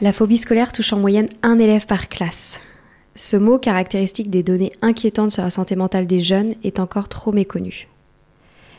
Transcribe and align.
La 0.00 0.12
phobie 0.12 0.38
scolaire 0.38 0.72
touche 0.72 0.92
en 0.92 0.98
moyenne 1.00 1.28
un 1.42 1.58
élève 1.58 1.86
par 1.86 2.08
classe. 2.08 2.60
Ce 3.16 3.36
mot, 3.36 3.58
caractéristique 3.58 4.30
des 4.30 4.44
données 4.44 4.70
inquiétantes 4.80 5.32
sur 5.32 5.42
la 5.42 5.50
santé 5.50 5.74
mentale 5.74 6.06
des 6.06 6.20
jeunes, 6.20 6.54
est 6.62 6.78
encore 6.78 7.08
trop 7.08 7.32
méconnu. 7.32 7.88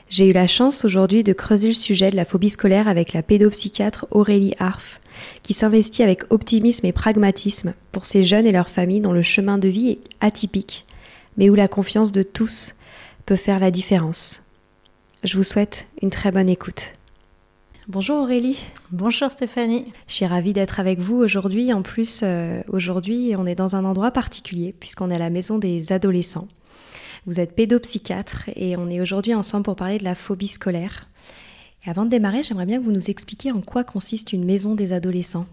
J'ai 0.09 0.30
eu 0.30 0.31
la 0.31 0.48
chance 0.48 0.86
aujourd'hui 0.86 1.23
de 1.23 1.34
creuser 1.34 1.67
le 1.67 1.73
sujet 1.73 2.09
de 2.09 2.16
la 2.16 2.23
phobie 2.23 2.50
scolaire 2.50 2.88
avec 2.88 3.11
la 3.11 3.22
pédopsychiatre 3.22 4.08
Aurélie 4.11 4.56
Arf, 4.59 5.02
qui 5.44 5.53
s'investit 5.53 6.03
avec 6.03 6.23
optimisme 6.31 6.86
et 6.86 6.94
pragmatisme 6.94 7.73
pour 7.92 8.06
ces 8.06 8.23
jeunes 8.23 8.48
et 8.48 8.54
leurs 8.54 8.70
familles 8.70 9.02
dont 9.02 9.11
le 9.11 9.22
chemin 9.22 9.58
de 9.58 9.67
vie 9.67 9.89
est 9.89 10.02
atypique, 10.22 10.86
mais 11.36 11.50
où 11.50 11.56
la 11.56 11.67
confiance 11.67 12.14
de 12.14 12.23
tous 12.23 12.76
peut 13.26 13.36
faire 13.36 13.59
la 13.59 13.72
différence. 13.72 14.44
Je 15.26 15.36
vous 15.36 15.44
souhaite 15.44 15.88
une 16.02 16.11
très 16.11 16.32
bonne 16.32 16.48
écoute. 16.48 16.94
Bonjour 17.89 18.17
Aurélie. 18.17 18.67
Bonjour 18.92 19.32
Stéphanie. 19.32 19.83
Je 20.08 20.14
suis 20.14 20.26
ravie 20.27 20.54
d'être 20.54 20.80
avec 20.80 21.00
vous 21.00 21.16
aujourd'hui. 21.16 21.73
En 21.73 21.82
plus, 21.82 22.22
euh, 22.22 22.61
aujourd'hui, 22.67 23.33
on 23.36 23.48
est 23.48 23.55
dans 23.55 23.76
un 23.76 23.83
endroit 23.83 24.11
particulier 24.11 24.76
puisqu'on 24.80 25.10
est 25.10 25.16
à 25.16 25.17
la 25.17 25.32
maison 25.32 25.58
des 25.58 25.92
adolescents. 25.92 26.48
Vous 27.26 27.39
êtes 27.39 27.55
pédopsychiatre 27.55 28.48
et 28.55 28.77
on 28.77 28.92
est 28.92 29.02
aujourd'hui 29.02 29.33
ensemble 29.33 29.64
pour 29.64 29.76
parler 29.76 29.98
de 29.98 30.04
la 30.04 30.14
phobie 30.14 30.48
scolaire. 30.48 31.10
Et 31.83 31.89
avant 31.89 32.05
de 32.05 32.11
démarrer, 32.11 32.44
j'aimerais 32.44 32.67
bien 32.67 32.77
que 32.77 32.86
vous 32.86 32.92
nous 32.92 33.10
expliquiez 33.10 33.52
en 33.52 33.61
quoi 33.61 33.83
consiste 33.83 34.33
une 34.33 34.45
maison 34.45 34.76
des 34.76 34.94
adolescents. 34.94 35.48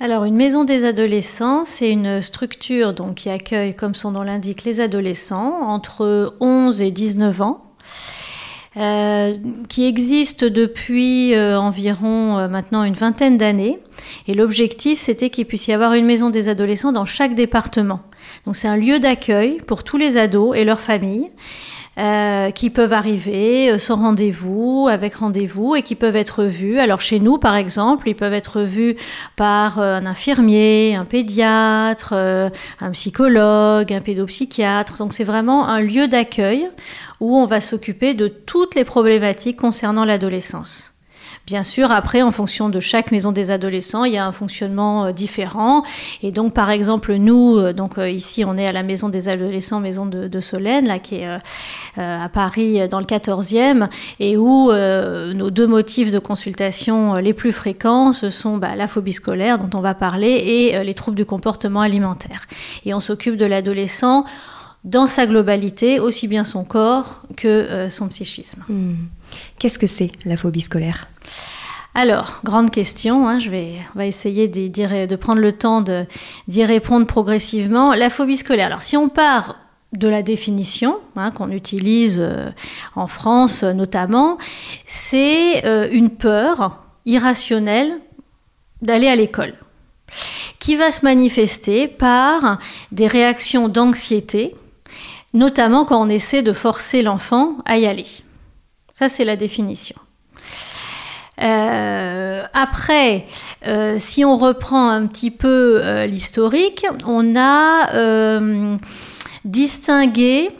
Alors, 0.00 0.24
une 0.24 0.34
maison 0.34 0.64
des 0.64 0.84
adolescents, 0.84 1.64
c'est 1.64 1.92
une 1.92 2.22
structure 2.22 2.92
donc, 2.92 3.14
qui 3.14 3.30
accueille, 3.30 3.76
comme 3.76 3.94
son 3.94 4.10
nom 4.10 4.24
l'indique, 4.24 4.64
les 4.64 4.80
adolescents 4.80 5.60
entre 5.60 6.34
11 6.40 6.80
et 6.80 6.90
19 6.90 7.40
ans 7.40 7.62
euh, 8.76 9.34
qui 9.68 9.86
existe 9.86 10.44
depuis 10.44 11.32
euh, 11.34 11.56
environ 11.56 12.38
euh, 12.38 12.48
maintenant 12.48 12.82
une 12.82 12.94
vingtaine 12.94 13.36
d'années. 13.36 13.78
Et 14.26 14.34
l'objectif, 14.34 14.98
c'était 14.98 15.30
qu'il 15.30 15.46
puisse 15.46 15.68
y 15.68 15.72
avoir 15.72 15.94
une 15.94 16.04
maison 16.04 16.28
des 16.28 16.48
adolescents 16.48 16.90
dans 16.90 17.04
chaque 17.04 17.36
département. 17.36 18.02
Donc 18.46 18.56
c'est 18.56 18.66
un 18.66 18.76
lieu 18.76 18.98
d'accueil 18.98 19.58
pour 19.66 19.84
tous 19.84 19.96
les 19.96 20.16
ados 20.16 20.56
et 20.56 20.64
leurs 20.64 20.80
familles. 20.80 21.30
Euh, 21.96 22.50
qui 22.50 22.70
peuvent 22.70 22.92
arriver 22.92 23.70
euh, 23.70 23.78
sans 23.78 23.94
rendez-vous, 23.94 24.88
avec 24.90 25.14
rendez-vous, 25.14 25.76
et 25.76 25.82
qui 25.82 25.94
peuvent 25.94 26.16
être 26.16 26.42
vus. 26.42 26.80
Alors 26.80 27.00
chez 27.00 27.20
nous, 27.20 27.38
par 27.38 27.54
exemple, 27.54 28.08
ils 28.08 28.16
peuvent 28.16 28.32
être 28.32 28.62
vus 28.62 28.96
par 29.36 29.78
euh, 29.78 29.98
un 29.98 30.04
infirmier, 30.04 30.96
un 30.96 31.04
pédiatre, 31.04 32.14
un 32.14 32.90
psychologue, 32.90 33.92
un 33.92 34.00
pédopsychiatre. 34.00 34.98
Donc 34.98 35.12
c'est 35.12 35.22
vraiment 35.22 35.68
un 35.68 35.80
lieu 35.80 36.08
d'accueil 36.08 36.68
où 37.20 37.36
on 37.36 37.46
va 37.46 37.60
s'occuper 37.60 38.14
de 38.14 38.26
toutes 38.26 38.74
les 38.74 38.84
problématiques 38.84 39.56
concernant 39.56 40.04
l'adolescence. 40.04 40.93
Bien 41.46 41.62
sûr, 41.62 41.92
après, 41.92 42.22
en 42.22 42.32
fonction 42.32 42.70
de 42.70 42.80
chaque 42.80 43.12
maison 43.12 43.30
des 43.30 43.50
adolescents, 43.50 44.04
il 44.04 44.14
y 44.14 44.16
a 44.16 44.26
un 44.26 44.32
fonctionnement 44.32 45.04
euh, 45.04 45.12
différent. 45.12 45.82
Et 46.22 46.30
donc, 46.30 46.54
par 46.54 46.70
exemple, 46.70 47.14
nous, 47.16 47.58
euh, 47.58 47.74
donc 47.74 47.98
euh, 47.98 48.08
ici, 48.08 48.46
on 48.46 48.56
est 48.56 48.66
à 48.66 48.72
la 48.72 48.82
maison 48.82 49.10
des 49.10 49.28
adolescents, 49.28 49.78
maison 49.78 50.06
de, 50.06 50.40
Solène, 50.40 50.86
là, 50.86 50.98
qui 50.98 51.16
est 51.16 51.28
à 51.96 52.28
Paris, 52.30 52.88
dans 52.88 52.98
le 52.98 53.04
14e, 53.04 53.88
et 54.20 54.36
où 54.36 54.70
nos 54.72 55.50
deux 55.50 55.66
motifs 55.66 56.10
de 56.10 56.18
consultation 56.18 57.14
les 57.14 57.32
plus 57.32 57.52
fréquents, 57.52 58.12
ce 58.12 58.30
sont 58.30 58.58
bah, 58.58 58.68
la 58.76 58.86
phobie 58.86 59.12
scolaire, 59.12 59.58
dont 59.58 59.78
on 59.78 59.80
va 59.80 59.94
parler, 59.94 60.28
et 60.28 60.84
les 60.84 60.94
troubles 60.94 61.16
du 61.16 61.24
comportement 61.24 61.80
alimentaire. 61.80 62.42
Et 62.84 62.92
on 62.92 63.00
s'occupe 63.00 63.36
de 63.36 63.46
l'adolescent 63.46 64.24
dans 64.84 65.06
sa 65.06 65.26
globalité, 65.26 65.98
aussi 65.98 66.28
bien 66.28 66.44
son 66.44 66.64
corps 66.64 67.22
que 67.36 67.88
son 67.88 68.08
psychisme. 68.08 68.64
Hmm. 68.68 68.94
Qu'est-ce 69.58 69.78
que 69.78 69.86
c'est 69.86 70.10
la 70.24 70.36
phobie 70.36 70.60
scolaire? 70.60 71.08
Alors, 71.94 72.40
grande 72.42 72.72
question, 72.72 73.28
hein, 73.28 73.38
je 73.38 73.50
vais, 73.50 73.74
on 73.94 73.98
va 73.98 74.06
essayer 74.06 74.48
de 74.48 75.16
prendre 75.16 75.40
le 75.40 75.52
temps 75.52 75.82
d'y 76.48 76.64
répondre 76.64 77.06
progressivement. 77.06 77.94
La 77.94 78.10
phobie 78.10 78.36
scolaire, 78.36 78.66
alors 78.66 78.82
si 78.82 78.96
on 78.96 79.08
part 79.08 79.56
de 79.92 80.08
la 80.08 80.22
définition 80.22 80.98
hein, 81.14 81.30
qu'on 81.30 81.52
utilise 81.52 82.18
euh, 82.18 82.50
en 82.96 83.06
France 83.06 83.62
notamment, 83.62 84.38
c'est 84.86 85.64
euh, 85.64 85.88
une 85.92 86.10
peur 86.10 86.84
irrationnelle 87.06 88.00
d'aller 88.82 89.06
à 89.06 89.14
l'école, 89.14 89.54
qui 90.58 90.74
va 90.74 90.90
se 90.90 91.04
manifester 91.04 91.86
par 91.86 92.58
des 92.90 93.06
réactions 93.06 93.68
d'anxiété, 93.68 94.56
notamment 95.34 95.84
quand 95.84 96.00
on 96.00 96.08
essaie 96.08 96.42
de 96.42 96.52
forcer 96.52 97.02
l'enfant 97.02 97.56
à 97.66 97.76
y 97.76 97.86
aller. 97.86 98.06
Ça, 98.94 99.08
c'est 99.08 99.24
la 99.24 99.36
définition. 99.36 99.96
Euh, 101.42 102.42
après, 102.52 103.26
euh, 103.66 103.96
si 103.98 104.24
on 104.24 104.36
reprend 104.36 104.88
un 104.88 105.06
petit 105.06 105.32
peu 105.32 105.80
euh, 105.82 106.06
l'historique, 106.06 106.86
on 107.06 107.34
a 107.36 108.78
distingué 109.44 110.50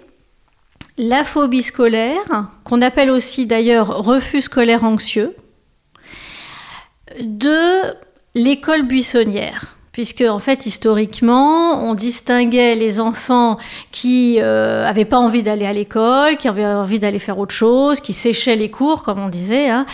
la 0.99 1.25
phobie 1.25 1.63
scolaire, 1.63 2.49
qu'on 2.65 2.83
appelle 2.83 3.11
aussi 3.11 3.47
d'ailleurs 3.47 4.05
refus 4.05 4.43
scolaire 4.43 4.85
anxieux, 4.85 5.35
de 7.21 7.83
l'école 8.35 8.83
buissonnière 8.83 9.74
puisque 9.95 10.23
en 10.23 10.41
fait 10.41 10.67
historiquement 10.67 11.83
on 11.89 11.95
distinguait 11.95 12.75
les 12.75 12.99
enfants 12.99 13.57
qui 13.93 14.39
euh, 14.41 14.87
avaient 14.87 15.05
pas 15.05 15.19
envie 15.19 15.45
d'aller 15.45 15.67
à 15.67 15.73
l'école, 15.73 16.37
qui 16.37 16.49
avaient 16.49 16.67
envie 16.67 16.99
d'aller 16.99 17.21
faire 17.21 17.39
autre 17.39 17.55
chose, 17.55 18.01
qui 18.01 18.13
séchaient 18.13 18.57
les 18.57 18.71
cours 18.71 19.05
comme 19.05 19.21
on 19.21 19.29
disait, 19.29 19.71
hein, 19.71 19.87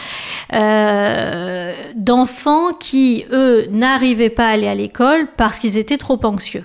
euh, 0.54 1.74
d'enfants 1.94 2.72
qui 2.72 3.26
eux 3.30 3.66
n'arrivaient 3.70 4.30
pas 4.30 4.46
à 4.46 4.52
aller 4.52 4.68
à 4.68 4.74
l'école 4.74 5.28
parce 5.36 5.58
qu'ils 5.58 5.76
étaient 5.76 5.98
trop 5.98 6.18
anxieux. 6.24 6.64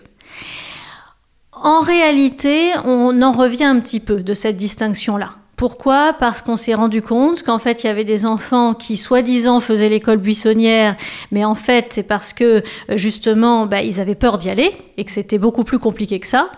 En 1.51 1.81
réalité, 1.81 2.71
on 2.85 3.21
en 3.21 3.33
revient 3.33 3.65
un 3.65 3.79
petit 3.81 3.99
peu 3.99 4.23
de 4.23 4.33
cette 4.33 4.55
distinction-là. 4.55 5.31
Pourquoi 5.55 6.13
Parce 6.19 6.41
qu'on 6.41 6.57
s'est 6.57 6.73
rendu 6.73 7.01
compte 7.01 7.41
qu'en 7.41 7.59
fait, 7.59 7.83
il 7.83 7.87
y 7.87 7.89
avait 7.89 8.03
des 8.03 8.25
enfants 8.25 8.73
qui, 8.73 8.97
soi-disant, 8.97 9.61
faisaient 9.61 9.87
l'école 9.87 10.17
buissonnière, 10.17 10.97
mais 11.31 11.45
en 11.45 11.55
fait, 11.55 11.87
c'est 11.91 12.03
parce 12.03 12.33
que, 12.33 12.43
euh, 12.89 12.97
justement, 12.97 13.65
bah, 13.65 13.81
ils 13.81 14.01
avaient 14.01 14.15
peur 14.15 14.37
d'y 14.37 14.49
aller 14.49 14.71
et 14.97 15.05
que 15.05 15.11
c'était 15.11 15.37
beaucoup 15.37 15.63
plus 15.63 15.79
compliqué 15.79 16.19
que 16.19 16.27
ça. 16.27 16.51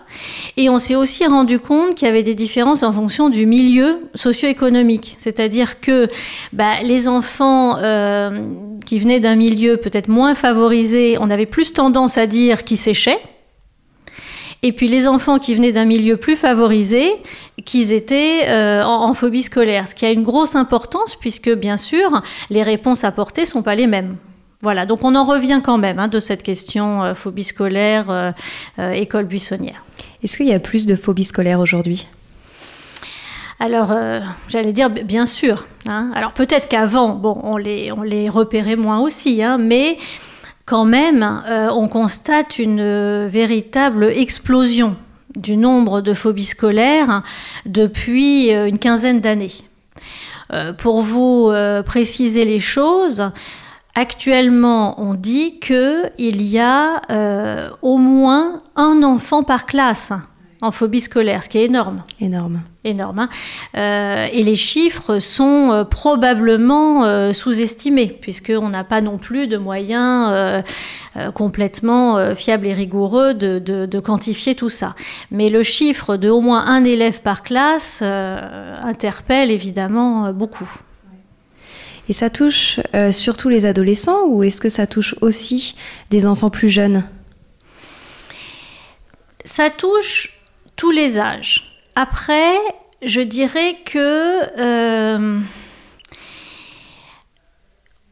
Et 0.56 0.68
on 0.68 0.80
s'est 0.80 0.96
aussi 0.96 1.24
rendu 1.26 1.60
compte 1.60 1.94
qu'il 1.94 2.06
y 2.06 2.10
avait 2.10 2.24
des 2.24 2.34
différences 2.34 2.82
en 2.82 2.92
fonction 2.92 3.28
du 3.28 3.46
milieu 3.46 4.00
socio-économique. 4.16 5.14
C'est-à-dire 5.18 5.80
que 5.80 6.08
bah, 6.52 6.76
les 6.82 7.06
enfants 7.06 7.76
euh, 7.78 8.52
qui 8.84 8.98
venaient 8.98 9.20
d'un 9.20 9.36
milieu 9.36 9.76
peut-être 9.76 10.08
moins 10.08 10.34
favorisé, 10.34 11.18
on 11.20 11.30
avait 11.30 11.46
plus 11.46 11.72
tendance 11.72 12.18
à 12.18 12.26
dire 12.26 12.64
qu'ils 12.64 12.78
séchaient 12.78 13.20
et 14.62 14.72
puis 14.72 14.88
les 14.88 15.06
enfants 15.06 15.38
qui 15.38 15.54
venaient 15.54 15.72
d'un 15.72 15.84
milieu 15.84 16.16
plus 16.16 16.36
favorisé, 16.36 17.10
qu'ils 17.64 17.92
étaient 17.92 18.48
euh, 18.48 18.82
en, 18.82 19.14
phobie 19.14 19.42
scolaire, 19.42 19.86
ce 19.86 19.94
qui 19.94 20.04
a 20.04 20.10
une 20.10 20.22
grosse 20.22 20.56
importance 20.56 21.14
puisque 21.14 21.50
bien 21.50 21.76
sûr 21.76 22.22
les 22.50 22.62
réponses 22.62 23.04
apportées 23.04 23.46
sont 23.46 23.62
pas 23.62 23.74
les 23.74 23.86
mêmes. 23.86 24.16
Voilà, 24.60 24.86
donc 24.86 25.04
on 25.04 25.14
en 25.14 25.24
revient 25.24 25.60
quand 25.62 25.78
même 25.78 26.00
hein, 26.00 26.08
de 26.08 26.18
cette 26.18 26.42
question 26.42 27.04
euh, 27.04 27.14
phobie 27.14 27.44
scolaire, 27.44 28.10
euh, 28.10 28.32
école 28.92 29.26
buissonnière. 29.26 29.84
Est-ce 30.24 30.36
qu'il 30.36 30.46
y 30.46 30.52
a 30.52 30.58
plus 30.58 30.86
de 30.86 30.96
phobie 30.96 31.24
scolaire 31.24 31.60
aujourd'hui? 31.60 32.08
Alors, 33.60 33.92
j'allais 34.46 34.72
dire, 34.72 34.88
bien 34.88 35.26
sûr. 35.26 35.66
Hein. 35.88 36.12
Alors, 36.14 36.32
peut-être 36.32 36.68
qu'avant, 36.68 37.16
bon, 37.16 37.40
on 37.42 37.56
les, 37.56 37.90
on 37.90 38.02
les 38.02 38.28
repérait 38.28 38.76
moins 38.76 39.00
aussi, 39.00 39.42
hein, 39.42 39.58
mais 39.58 39.98
quand 40.68 40.84
même, 40.84 41.42
euh, 41.48 41.70
on 41.70 41.88
constate 41.88 42.58
une 42.58 42.80
euh, 42.80 43.26
véritable 43.26 44.04
explosion 44.04 44.96
du 45.34 45.56
nombre 45.56 46.02
de 46.02 46.12
phobies 46.12 46.44
scolaires 46.44 47.22
depuis 47.64 48.54
euh, 48.54 48.68
une 48.68 48.78
quinzaine 48.78 49.20
d'années. 49.20 49.52
pour 50.78 51.02
vous 51.02 51.52
préciser 51.84 52.46
les 52.46 52.60
choses, 52.60 53.30
actuellement, 53.94 54.98
on 54.98 55.12
dit 55.12 55.60
qu'il 55.60 56.42
y 56.42 56.58
a 56.58 57.02
au 57.82 57.98
moins 57.98 58.62
un 58.74 59.02
enfant 59.02 59.42
par 59.42 59.66
classe 59.66 60.14
en 60.60 60.72
phobie 60.72 61.00
scolaire, 61.00 61.44
ce 61.44 61.48
qui 61.48 61.58
est 61.58 61.66
énorme. 61.66 62.02
Énorme. 62.20 62.62
Énorme. 62.82 63.20
Hein. 63.20 63.28
Euh, 63.76 64.26
et 64.32 64.42
les 64.42 64.56
chiffres 64.56 65.20
sont 65.20 65.70
euh, 65.70 65.84
probablement 65.84 67.04
euh, 67.04 67.32
sous-estimés, 67.32 68.08
puisqu'on 68.20 68.68
n'a 68.68 68.82
pas 68.82 69.00
non 69.00 69.18
plus 69.18 69.46
de 69.46 69.56
moyens 69.56 70.64
complètement 71.34 72.34
fiables 72.34 72.66
et 72.66 72.74
rigoureux 72.74 73.34
de, 73.34 73.58
de, 73.58 74.00
quantifier 74.00 74.54
tout 74.54 74.68
ça. 74.68 74.94
Mais 75.30 75.48
le 75.48 75.62
chiffre 75.62 76.16
de 76.16 76.28
au 76.28 76.40
moins 76.40 76.66
un 76.66 76.84
élève 76.84 77.20
par 77.22 77.42
classe 77.42 78.02
interpelle 78.02 79.50
évidemment 79.50 80.32
beaucoup. 80.32 80.70
Et 82.08 82.12
ça 82.12 82.30
touche 82.30 82.80
surtout 83.10 83.48
les 83.48 83.66
adolescents 83.66 84.26
ou 84.26 84.42
est-ce 84.44 84.60
que 84.60 84.68
ça 84.68 84.86
touche 84.86 85.16
aussi 85.20 85.74
des 86.10 86.26
enfants 86.26 86.50
plus 86.50 86.68
jeunes? 86.68 87.04
Ça 89.44 89.70
touche 89.70 90.37
tous 90.78 90.90
les 90.90 91.20
âges. 91.20 91.74
Après, 91.94 92.54
je 93.02 93.20
dirais 93.20 93.76
que 93.84 94.58
euh, 94.58 95.40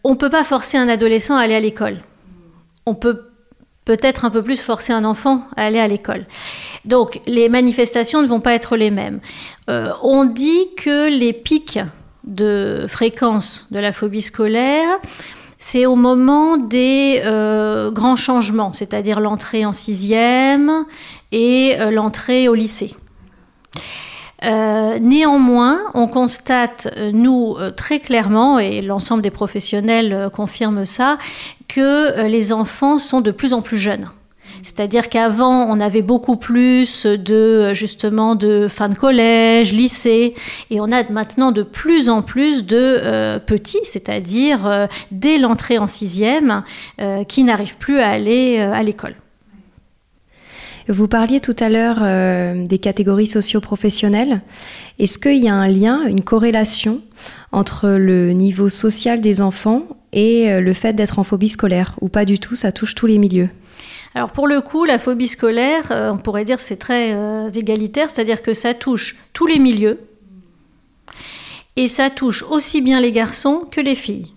on 0.04 0.10
ne 0.10 0.16
peut 0.16 0.28
pas 0.28 0.44
forcer 0.44 0.76
un 0.76 0.88
adolescent 0.88 1.36
à 1.36 1.42
aller 1.42 1.54
à 1.54 1.60
l'école. 1.60 1.98
On 2.84 2.94
peut 2.94 3.30
peut-être 3.84 4.24
un 4.24 4.30
peu 4.30 4.42
plus 4.42 4.60
forcer 4.60 4.92
un 4.92 5.04
enfant 5.04 5.46
à 5.56 5.62
aller 5.62 5.78
à 5.78 5.86
l'école. 5.86 6.26
Donc 6.84 7.20
les 7.26 7.48
manifestations 7.48 8.20
ne 8.20 8.26
vont 8.26 8.40
pas 8.40 8.52
être 8.52 8.76
les 8.76 8.90
mêmes. 8.90 9.20
Euh, 9.70 9.92
on 10.02 10.24
dit 10.24 10.66
que 10.76 11.08
les 11.08 11.32
pics 11.32 11.78
de 12.24 12.86
fréquence 12.88 13.68
de 13.70 13.78
la 13.78 13.92
phobie 13.92 14.22
scolaire, 14.22 14.98
c'est 15.58 15.86
au 15.86 15.94
moment 15.96 16.56
des 16.56 17.22
euh, 17.24 17.90
grands 17.90 18.16
changements, 18.16 18.72
c'est-à-dire 18.72 19.20
l'entrée 19.20 19.64
en 19.64 19.72
sixième 19.72 20.84
et 21.37 21.77
euh, 21.79 21.91
l'entrée 21.91 22.49
au 22.49 22.55
lycée. 22.55 22.94
Euh, 24.44 24.99
néanmoins, 24.99 25.79
on 25.93 26.09
constate, 26.09 26.88
euh, 26.97 27.12
nous, 27.12 27.56
très 27.77 28.00
clairement, 28.00 28.59
et 28.59 28.81
l'ensemble 28.81 29.23
des 29.23 29.31
professionnels 29.31 30.31
confirment 30.33 30.87
ça, 30.87 31.19
que 31.69 32.27
les 32.27 32.53
enfants 32.53 32.99
sont 32.99 33.21
de 33.21 33.31
plus 33.31 33.53
en 33.53 33.61
plus 33.61 33.77
jeunes. 33.77 34.11
C'est-à-dire 34.62 35.11
qu'avant, 35.11 35.65
on 35.65 35.79
avait 35.79 36.03
beaucoup 36.03 36.37
plus 36.37 37.05
de 37.05 37.75
justement 37.75 38.35
de 38.35 38.69
fin 38.69 38.88
de 38.88 38.94
collège, 38.94 39.73
lycée, 39.73 40.33
et 40.71 40.81
on 40.81 40.91
a 40.91 41.03
maintenant 41.11 41.53
de 41.53 41.62
plus 41.62 42.09
en 42.09 42.23
plus 42.23 42.65
de 42.65 43.38
petits, 43.44 43.85
c'est-à-dire 43.85 44.88
dès 45.11 45.38
l'entrée 45.38 45.79
en 45.79 45.87
sixième, 45.87 46.62
qui 47.29 47.44
n'arrivent 47.44 47.77
plus 47.77 47.99
à 47.99 48.09
aller 48.09 48.59
à 48.59 48.83
l'école. 48.83 49.15
Vous 50.88 51.09
parliez 51.09 51.41
tout 51.41 51.56
à 51.59 51.69
l'heure 51.69 51.99
euh, 52.00 52.65
des 52.65 52.79
catégories 52.79 53.27
socio-professionnelles. 53.27 54.41
Est-ce 55.00 55.19
qu'il 55.19 55.38
y 55.38 55.49
a 55.49 55.55
un 55.55 55.67
lien, 55.67 56.06
une 56.06 56.23
corrélation 56.23 57.00
entre 57.50 57.88
le 57.88 58.31
niveau 58.33 58.69
social 58.69 59.21
des 59.21 59.41
enfants 59.41 59.83
et 60.12 60.49
euh, 60.49 60.61
le 60.61 60.73
fait 60.73 60.93
d'être 60.93 61.19
en 61.19 61.25
phobie 61.25 61.49
scolaire? 61.49 61.97
Ou 62.00 62.09
pas 62.09 62.25
du 62.25 62.38
tout, 62.38 62.55
ça 62.55 62.71
touche 62.71 62.94
tous 62.94 63.06
les 63.06 63.19
milieux? 63.19 63.49
Alors 64.15 64.31
pour 64.31 64.47
le 64.47 64.61
coup, 64.61 64.85
la 64.85 65.00
phobie 65.00 65.27
scolaire, 65.27 65.91
euh, 65.91 66.12
on 66.12 66.19
pourrait 66.19 66.44
dire 66.44 66.61
c'est 66.61 66.77
très 66.77 67.17
égalitaire, 67.53 68.09
c'est-à-dire 68.09 68.41
que 68.41 68.55
ça 68.55 68.73
touche 68.73 69.17
tous 69.33 69.49
les 69.49 69.59
milieux 69.59 69.99
et 71.75 71.88
ça 71.88 72.11
touche 72.11 72.44
aussi 72.44 72.81
bien 72.81 73.00
les 73.00 73.11
garçons 73.11 73.65
que 73.71 73.81
les 73.81 73.97
filles. 73.97 74.36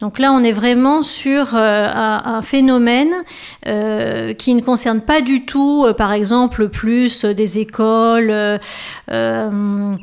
Donc 0.00 0.18
là, 0.18 0.32
on 0.32 0.42
est 0.42 0.52
vraiment 0.52 1.02
sur 1.02 1.54
euh, 1.54 1.88
un, 1.92 2.40
phénomène 2.42 3.12
euh, 3.66 4.32
qui 4.32 4.54
ne 4.54 4.62
concerne 4.62 5.02
pas 5.02 5.20
du 5.20 5.44
tout, 5.44 5.84
euh, 5.86 5.92
par 5.92 6.12
exemple, 6.12 6.68
plus 6.68 7.26
des 7.26 7.58
écoles 7.58 8.34
enfin, 9.08 9.98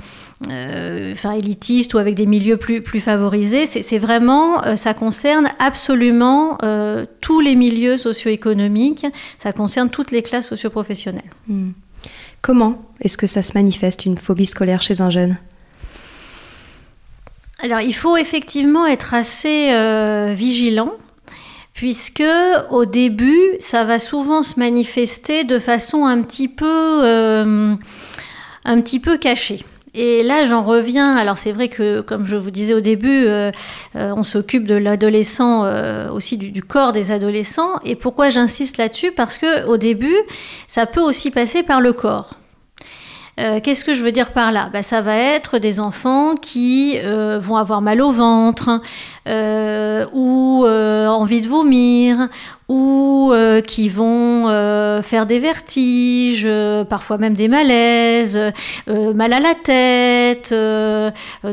élitistes 1.34 1.96
ou 1.96 1.98
avec 1.98 2.14
des 2.14 2.28
milieux 2.28 2.58
plus, 2.58 2.82
plus 2.82 3.00
favorisés. 3.00 3.66
C'est 3.66 3.98
vraiment, 3.98 4.76
ça 4.76 4.94
concerne 4.94 5.48
absolument 5.58 6.60
tous 7.22 7.40
les 7.40 7.56
milieux 7.56 7.98
socio-économiques, 7.98 9.08
ça 9.40 9.52
concerne 9.52 9.90
toutes 9.90 10.12
les 10.12 10.22
classes 10.22 10.50
socio-professionnelles. 10.50 11.32
Hmm. 11.48 11.72
Comment 12.44 12.82
est-ce 13.02 13.18
que 13.18 13.28
ça 13.28 13.42
se 13.42 13.54
manifeste, 13.56 14.06
une 14.06 14.18
phobie 14.18 14.46
scolaire 14.46 14.82
chez 14.82 15.02
un 15.02 15.10
jeune? 15.10 15.38
Alors 17.60 17.82
il 17.82 17.94
faut 17.94 18.18
effectivement 18.18 18.86
être 18.86 19.14
assez 19.14 19.70
euh, 19.72 20.34
vigilant 20.36 20.94
puisque 21.74 22.24
au 22.70 22.86
début 22.86 23.40
ça 23.60 23.84
va 23.84 24.00
souvent 24.00 24.44
se 24.44 24.60
manifester 24.60 25.44
de 25.44 25.58
façon 25.58 26.06
un 26.06 26.22
petit 26.22 26.48
peu, 26.48 27.02
euh, 27.04 27.76
un 28.66 28.82
petit 28.82 29.00
peu 29.00 29.18
cachée. 29.18 29.64
Et 30.00 30.22
là, 30.22 30.44
j'en 30.44 30.64
reviens. 30.64 31.16
Alors, 31.16 31.40
c'est 31.40 31.52
vrai 31.52 31.70
que, 31.70 32.02
comme 32.02 32.24
je 32.24 32.36
vous 32.36 32.52
disais 32.52 32.76
au 32.76 32.82
début, 32.82 33.26
euh, 33.26 33.52
on 33.96 34.22
s'occupe 34.22 34.68
de 34.68 34.76
l'adolescent, 34.76 35.66
aussi 36.12 36.38
du, 36.38 36.52
du, 36.52 36.62
corps 36.62 36.92
des 36.92 37.10
adolescents. 37.10 37.80
Et 37.84 37.96
pourquoi 37.96 38.30
j'insiste 38.30 38.78
là-dessus? 38.78 39.12
Parce 39.12 39.40
que 39.40 39.66
au 39.66 39.78
début, 39.78 40.16
ça 40.68 40.86
peut 40.86 41.02
aussi 41.02 41.32
passer 41.32 41.64
par 41.64 41.82
le 41.82 41.94
corps. 41.94 42.36
Euh, 43.40 43.60
qu'est-ce 43.62 43.86
que 43.86 43.94
je 43.94 44.04
veux 44.04 44.12
dire 44.12 44.32
par 44.32 44.52
là? 44.52 44.70
Bah, 44.74 44.82
Ça 44.82 45.02
va 45.02 45.16
être 45.16 45.60
des 45.60 45.80
enfants 45.80 46.34
qui 46.36 46.98
euh, 47.04 47.38
vont 47.40 47.58
avoir 47.58 47.82
mal 47.82 48.02
au 48.02 48.12
ventre, 48.12 48.82
euh, 49.28 50.06
ou 50.14 50.66
envie 50.66 51.42
de 51.42 51.48
vomir, 51.48 52.30
ou 52.68 53.34
qui 53.66 53.90
vont 53.90 54.48
faire 55.02 55.26
des 55.26 55.40
vertiges, 55.40 56.48
parfois 56.90 57.18
même 57.18 57.34
des 57.34 57.48
malaises, 57.48 58.40
mal 58.88 59.34
à 59.34 59.40
la 59.40 59.54
tête, 59.54 60.54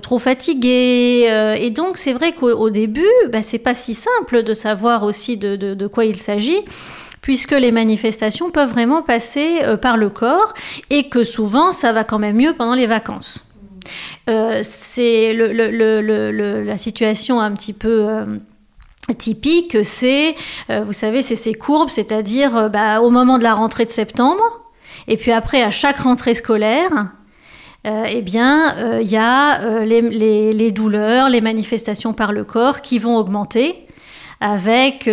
trop 0.03 0.19
fatigué. 0.19 1.57
et 1.61 1.71
donc 1.71 1.97
c'est 1.97 2.13
vrai 2.13 2.33
qu'au 2.33 2.71
début, 2.71 3.03
bah, 3.33 3.43
c'est 3.43 3.59
pas 3.59 3.75
si 3.75 3.95
simple 3.95 4.43
de 4.43 4.55
savoir 4.55 5.05
aussi 5.05 5.37
de 5.37 5.87
quoi 5.87 6.05
il 6.05 6.17
s'agit 6.17 6.63
puisque 7.25 7.53
les 7.53 7.73
manifestations 7.73 8.51
peuvent 8.51 8.69
vraiment 8.69 9.01
passer 9.01 9.61
euh, 9.63 9.79
par 9.79 9.97
le 9.97 10.11
corps 10.11 10.53
et 10.91 11.09
que 11.09 11.25
souvent 11.25 11.71
ça 11.71 11.91
va 11.91 12.05
quand 12.05 12.19
même 12.19 12.37
mieux 12.37 12.53
pendant 12.53 12.75
les 12.75 12.87
vacances. 12.87 13.51
Euh, 14.29 14.61
c'est 14.63 15.33
la 15.33 16.77
situation 16.77 17.41
un 17.41 17.53
petit 17.53 17.73
peu 17.73 18.09
euh, 18.11 18.27
typique, 19.17 19.79
c'est, 19.85 20.37
vous 20.69 20.93
savez, 20.93 21.23
c'est 21.23 21.37
ces 21.37 21.55
courbes, 21.55 21.89
c'est-à-dire 21.89 22.69
bah, 22.69 23.01
au 23.01 23.09
moment 23.09 23.39
de 23.39 23.43
la 23.43 23.55
rentrée 23.55 23.87
de 23.87 23.91
septembre, 23.91 24.43
et 25.09 25.17
puis 25.17 25.33
après 25.33 25.63
à 25.63 25.71
chaque 25.71 26.01
rentrée 26.01 26.35
scolaire, 26.35 26.91
eh 27.87 28.23
bien, 28.23 28.99
il 29.01 29.09
y 29.09 29.19
a 29.19 29.85
les, 29.85 30.73
douleurs, 30.73 31.29
les 31.29 31.43
manifestations 31.43 32.15
par 32.15 32.33
le 32.33 32.45
corps 32.45 32.81
qui 32.81 32.99
vont 32.99 33.17
augmenter 33.17 33.87
avec 34.41 35.09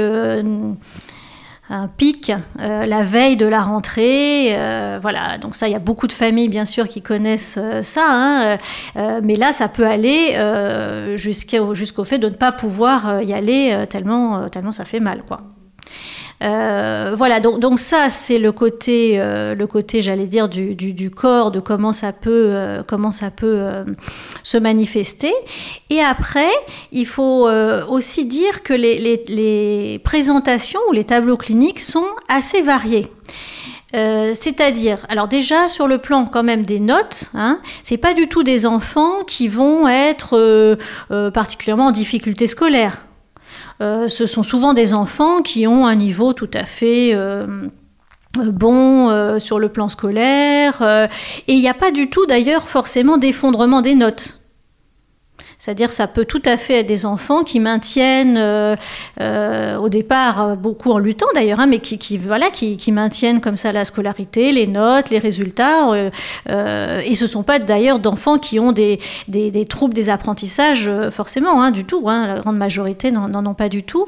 un 1.71 1.87
pic 1.87 2.31
la 2.59 3.01
veille 3.01 3.37
de 3.37 3.45
la 3.45 3.61
rentrée. 3.61 4.55
voilà, 5.01 5.37
donc 5.39 5.55
ça, 5.55 5.67
il 5.67 5.71
y 5.71 5.75
a 5.75 5.79
beaucoup 5.79 6.07
de 6.07 6.11
familles, 6.11 6.49
bien 6.49 6.65
sûr, 6.65 6.87
qui 6.87 7.01
connaissent 7.01 7.57
ça. 7.81 8.05
Hein, 8.07 8.57
mais 9.23 9.35
là, 9.35 9.51
ça 9.51 9.67
peut 9.69 9.87
aller 9.87 10.35
jusqu'au 11.15 12.03
fait 12.03 12.19
de 12.19 12.29
ne 12.29 12.35
pas 12.35 12.51
pouvoir 12.51 13.21
y 13.23 13.33
aller 13.33 13.85
tellement, 13.89 14.49
tellement 14.49 14.71
ça 14.71 14.85
fait 14.85 14.99
mal, 14.99 15.23
quoi. 15.27 15.41
Euh, 16.41 17.13
voilà, 17.15 17.39
donc, 17.39 17.59
donc 17.59 17.79
ça 17.79 18.09
c'est 18.09 18.39
le 18.39 18.51
côté, 18.51 19.19
euh, 19.19 19.53
le 19.53 19.67
côté, 19.67 20.01
j'allais 20.01 20.25
dire, 20.25 20.49
du, 20.49 21.11
corps, 21.11 21.51
de 21.51 21.59
comment 21.59 21.93
ça 21.93 22.13
peut, 22.13 22.47
euh, 22.49 22.83
comment 22.85 23.11
ça 23.11 23.29
peut 23.29 23.85
se 24.43 24.57
manifester. 24.57 25.33
Et 25.89 26.01
après, 26.01 26.49
il 26.91 27.05
faut 27.05 27.47
aussi 27.89 28.25
dire 28.25 28.63
que 28.63 28.73
les, 28.73 29.99
présentations 30.03 30.79
ou 30.89 30.93
les 30.93 31.03
tableaux 31.03 31.37
cliniques 31.37 31.79
sont 31.79 32.07
assez 32.27 32.61
variés. 32.61 33.07
c'est-à-dire, 33.93 35.05
alors 35.09 35.27
déjà 35.27 35.67
sur 35.67 35.87
le 35.87 35.97
plan 35.97 36.25
quand 36.25 36.43
même 36.43 36.65
des 36.65 36.79
notes, 36.79 37.29
hein, 37.33 37.59
c'est 37.83 37.97
pas 37.97 38.13
du 38.13 38.27
tout 38.27 38.43
des 38.43 38.65
enfants 38.65 39.23
qui 39.27 39.47
vont 39.47 39.87
être 39.87 40.77
particulièrement 41.31 41.87
en 41.87 41.91
difficulté 41.91 42.47
scolaire. 42.47 43.03
Euh, 43.81 44.07
ce 44.07 44.25
sont 44.27 44.43
souvent 44.43 44.73
des 44.73 44.93
enfants 44.93 45.41
qui 45.41 45.65
ont 45.65 45.87
un 45.87 45.95
niveau 45.95 46.33
tout 46.33 46.51
à 46.53 46.65
fait 46.65 47.11
euh, 47.13 47.67
bon 48.37 49.09
euh, 49.09 49.39
sur 49.39 49.57
le 49.57 49.69
plan 49.69 49.89
scolaire. 49.89 50.81
et 51.47 51.53
il 51.53 51.59
n'y 51.59 51.69
a 51.69 51.73
pas 51.73 51.91
du 51.91 52.09
tout 52.09 52.25
d'ailleurs 52.27 52.67
forcément 52.67 53.17
d'effondrement 53.17 53.81
des 53.81 53.95
notes. 53.95 54.40
C'est-à-dire 55.61 55.93
ça 55.93 56.07
peut 56.07 56.25
tout 56.25 56.41
à 56.45 56.57
fait 56.57 56.79
être 56.79 56.87
des 56.87 57.05
enfants 57.05 57.43
qui 57.43 57.59
maintiennent, 57.59 58.39
euh, 58.39 58.75
euh, 59.19 59.77
au 59.77 59.89
départ, 59.89 60.41
euh, 60.41 60.55
beaucoup 60.55 60.89
en 60.89 60.97
luttant 60.97 61.27
d'ailleurs, 61.35 61.59
hein, 61.59 61.67
mais 61.67 61.77
qui, 61.77 62.17
voilà, 62.17 62.49
qui, 62.49 62.91
maintiennent 62.91 63.39
comme 63.39 63.55
ça 63.55 63.71
la 63.71 63.85
scolarité, 63.85 64.53
les 64.53 64.65
notes, 64.65 65.11
les 65.11 65.19
résultats. 65.19 66.09
et 66.47 67.13
ce 67.13 67.27
sont 67.27 67.43
pas 67.43 67.59
d'ailleurs 67.59 67.99
d'enfants 67.99 68.39
qui 68.39 68.59
ont 68.59 68.71
des, 68.71 68.97
des, 69.27 69.65
troubles 69.65 69.93
des 69.93 70.09
apprentissages, 70.09 70.89
forcément, 71.11 71.61
hein, 71.61 71.69
du 71.69 71.85
tout. 71.85 72.05
Hein. 72.09 72.25
la 72.25 72.39
grande 72.39 72.57
majorité 72.57 73.11
n'en 73.11 73.45
ont 73.45 73.53
pas 73.53 73.69
du 73.69 73.83
tout. 73.83 74.07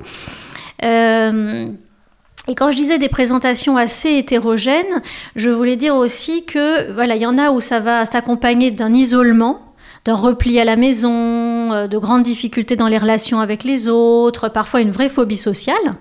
Et 0.81 2.55
quand 2.55 2.71
je 2.71 2.75
disais 2.75 2.97
des 2.97 3.09
présentations 3.09 3.77
assez 3.77 4.17
hétérogènes, 4.17 5.01
je 5.35 5.51
voulais 5.51 5.75
dire 5.75 5.95
aussi 5.95 6.45
que 6.45 6.91
voilà, 6.93 7.15
il 7.15 7.21
y 7.21 7.27
en 7.27 7.37
a 7.37 7.51
où 7.51 7.61
ça 7.61 7.79
va 7.79 8.05
s'accompagner 8.05 8.71
d'un 8.71 8.91
isolement 8.91 9.72
d'un 10.05 10.15
repli 10.15 10.59
à 10.59 10.65
la 10.65 10.75
maison, 10.75 11.71
euh, 11.71 11.87
de 11.87 11.97
grandes 11.97 12.23
difficultés 12.23 12.75
dans 12.75 12.87
les 12.87 12.97
relations 12.97 13.39
avec 13.39 13.63
les 13.63 13.87
autres, 13.87 14.49
parfois 14.49 14.81
une 14.81 14.91
vraie 14.91 15.09
phobie 15.09 15.37
sociale. 15.37 15.95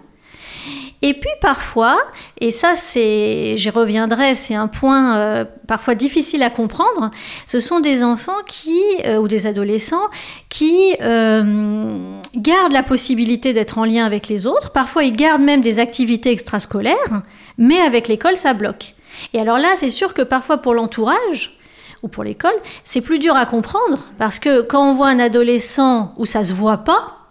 Et 1.05 1.15
puis 1.15 1.31
parfois, 1.41 1.97
et 2.41 2.53
ça 2.53 2.75
c'est, 2.77 3.57
j'y 3.57 3.71
reviendrai, 3.71 4.37
c'est 4.37 4.55
un 4.55 4.69
point 4.69 5.17
euh, 5.17 5.45
parfois 5.67 5.97
difficile 5.97 6.45
à 6.45 6.51
comprendre, 6.51 7.11
ce 7.45 7.59
sont 7.59 7.81
des 7.81 8.05
enfants 8.05 8.39
qui, 8.47 8.81
euh, 9.07 9.17
ou 9.17 9.27
des 9.27 9.49
adolescents, 9.49 10.09
qui 10.49 10.95
gardent 11.01 12.73
la 12.73 12.85
possibilité 12.85 13.53
d'être 13.53 13.79
en 13.79 13.85
lien 13.85 14.05
avec 14.05 14.29
les 14.29 14.47
autres, 14.47 14.71
parfois 14.71 15.03
ils 15.03 15.17
gardent 15.17 15.43
même 15.43 15.61
des 15.61 15.81
activités 15.81 16.31
extrascolaires, 16.31 17.23
mais 17.59 17.81
avec 17.81 18.07
l'école 18.07 18.37
ça 18.37 18.55
bloque. 18.55 18.95
Et 19.35 19.41
alors 19.41 19.59
là, 19.59 19.71
c'est 19.77 19.91
sûr 19.91 20.15
que 20.15 20.23
parfois 20.23 20.59
pour 20.59 20.73
l'entourage, 20.73 21.59
ou 22.03 22.09
pour 22.09 22.25
l'école, 22.25 22.55
c'est 22.85 23.01
plus 23.01 23.19
dur 23.19 23.37
à 23.37 23.47
comprendre 23.47 24.07
parce 24.19 24.39
que 24.39 24.63
quand 24.63 24.91
on 24.91 24.95
voit 24.95 25.09
un 25.09 25.19
adolescent 25.19 26.13
où 26.17 26.27
ça 26.27 26.45
se 26.45 26.53
voit 26.53 26.79
pas, 26.79 27.23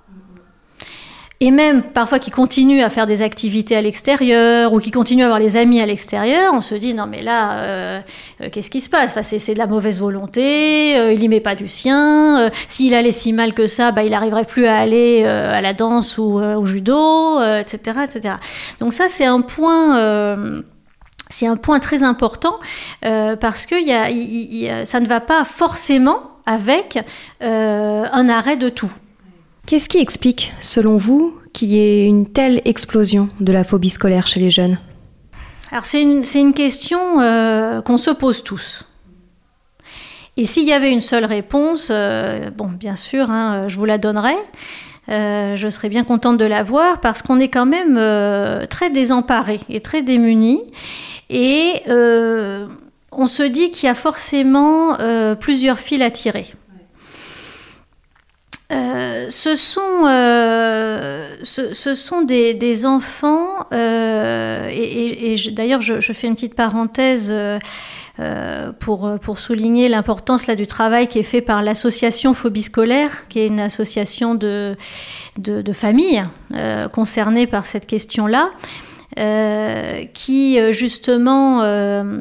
et 1.44 1.50
même 1.50 1.82
parfois 1.82 2.20
qui 2.20 2.30
continue 2.30 2.84
à 2.84 2.92
faire 2.92 3.08
des 3.08 3.24
activités 3.24 3.76
à 3.76 3.82
l'extérieur 3.82 4.74
ou 4.74 4.80
qui 4.80 4.92
continue 4.92 5.24
à 5.24 5.26
avoir 5.26 5.40
les 5.40 5.58
amis 5.58 5.82
à 5.82 5.88
l'extérieur, 5.88 6.54
on 6.54 6.62
se 6.62 6.76
dit 6.76 6.94
non 6.94 7.08
mais 7.08 7.24
là, 7.24 7.54
euh, 7.54 8.02
euh, 8.42 8.50
qu'est-ce 8.52 8.70
qui 8.70 8.80
se 8.80 8.92
passe? 8.92 9.20
C'est 9.24 9.54
de 9.56 9.58
la 9.58 9.66
mauvaise 9.66 10.00
volonté, 10.00 10.96
euh, 11.00 11.12
il 11.12 11.20
n'y 11.20 11.28
met 11.28 11.40
pas 11.40 11.56
du 11.56 11.68
sien, 11.68 12.52
s'il 12.68 12.94
allait 12.94 13.12
si 13.12 13.34
mal 13.34 13.56
que 13.56 13.66
ça, 13.66 13.92
bah, 13.92 14.04
il 14.04 14.12
n'arriverait 14.12 14.46
plus 14.46 14.68
à 14.68 14.78
aller 14.78 15.26
à 15.26 15.62
la 15.62 15.74
danse 15.74 16.20
ou 16.20 16.40
au 16.40 16.66
judo, 16.68 17.42
etc., 17.42 18.02
etc. 18.04 18.36
Donc 18.80 18.94
ça 18.94 19.08
c'est 19.08 19.26
un 19.26 19.42
point 19.42 20.64
c'est 21.32 21.48
un 21.48 21.58
point 21.58 21.80
très 21.80 22.04
important 22.04 22.60
euh, 23.06 23.36
parce 23.36 23.66
que 23.66 23.76
ça 24.86 25.00
ne 25.00 25.08
va 25.08 25.20
pas 25.20 25.46
forcément 25.46 26.20
avec 26.46 27.00
euh, 27.42 28.06
un 28.12 28.30
arrêt 28.30 28.58
de 28.58 28.70
tout. 28.70 28.92
Qu'est-ce 29.66 29.90
qui 29.90 30.00
explique, 30.00 30.54
selon 30.60 30.98
vous, 30.98 31.36
qu'il 31.54 31.70
y 31.70 31.80
ait 31.80 32.06
une 32.06 32.28
telle 32.28 32.62
explosion 32.66 33.30
de 33.40 33.52
la 33.52 33.64
phobie 33.64 33.90
scolaire 33.90 34.28
chez 34.28 34.40
les 34.40 34.52
jeunes? 34.52 34.80
Alors 35.72 35.86
c'est 35.86 36.02
une, 36.02 36.54
question 36.54 37.22
euh, 37.22 37.82
qu'on 37.82 37.98
se 37.98 38.12
pose 38.12 38.44
tous. 38.44 38.86
Et 40.36 40.46
s'il 40.46 40.68
y 40.68 40.74
avait 40.74 40.92
une 40.92 41.02
seule 41.02 41.26
réponse, 41.26 41.92
bon, 42.58 42.68
bien 42.68 42.96
sûr, 42.96 43.30
hein, 43.30 43.64
je 43.68 43.78
vous 43.78 43.86
la 43.86 43.98
donnerais. 43.98 44.38
je 45.08 45.68
serais 45.70 45.90
bien 45.90 46.04
contente 46.04 46.38
de 46.38 46.46
l'avoir 46.46 47.00
parce 47.00 47.22
qu'on 47.22 47.40
est 47.40 47.50
quand 47.50 47.66
même 47.66 48.00
très 48.68 48.90
désemparés 48.90 49.60
et 49.70 49.82
très 49.82 50.02
démunis. 50.02 50.62
Et 51.32 51.76
euh, 51.88 52.68
on 53.12 53.26
se 53.26 53.42
dit 53.44 53.72
qu'il 53.72 53.88
y 53.88 53.90
a 53.90 53.96
forcément 53.96 55.00
euh, 55.00 55.34
plusieurs 55.34 55.80
fils 55.80 56.02
à 56.02 56.12
tirer. 56.12 56.46
Euh, 58.74 59.28
ce 59.30 59.56
sont, 59.56 60.06
ce, 61.44 61.96
sont 61.96 62.22
des, 62.22 62.86
enfants, 62.86 63.70
et, 63.72 65.36
d'ailleurs 65.52 65.82
je, 65.82 66.00
fais 66.14 66.28
une 66.28 66.36
petite 66.36 66.56
parenthèse 66.56 67.34
pour, 68.80 69.12
pour 69.22 69.40
souligner 69.40 69.90
l'importance 69.90 70.48
là, 70.48 70.56
du 70.56 70.68
travail 70.68 71.10
qui 71.10 71.20
est 71.20 71.24
fait 71.24 71.42
par 71.42 71.64
l'association 71.64 72.34
Phobie 72.34 72.62
scolaire, 72.62 73.28
qui 73.28 73.40
est 73.40 73.48
une 73.48 73.60
association 73.60 74.36
de, 74.36 74.78
de 75.38 75.74
familles 75.74 76.24
concernées 76.94 77.48
par 77.48 77.66
cette 77.66 77.88
question-là. 77.88 78.52
Euh, 79.20 80.06
qui 80.14 80.58
euh, 80.58 80.72
justement 80.72 81.64
euh, 81.64 82.18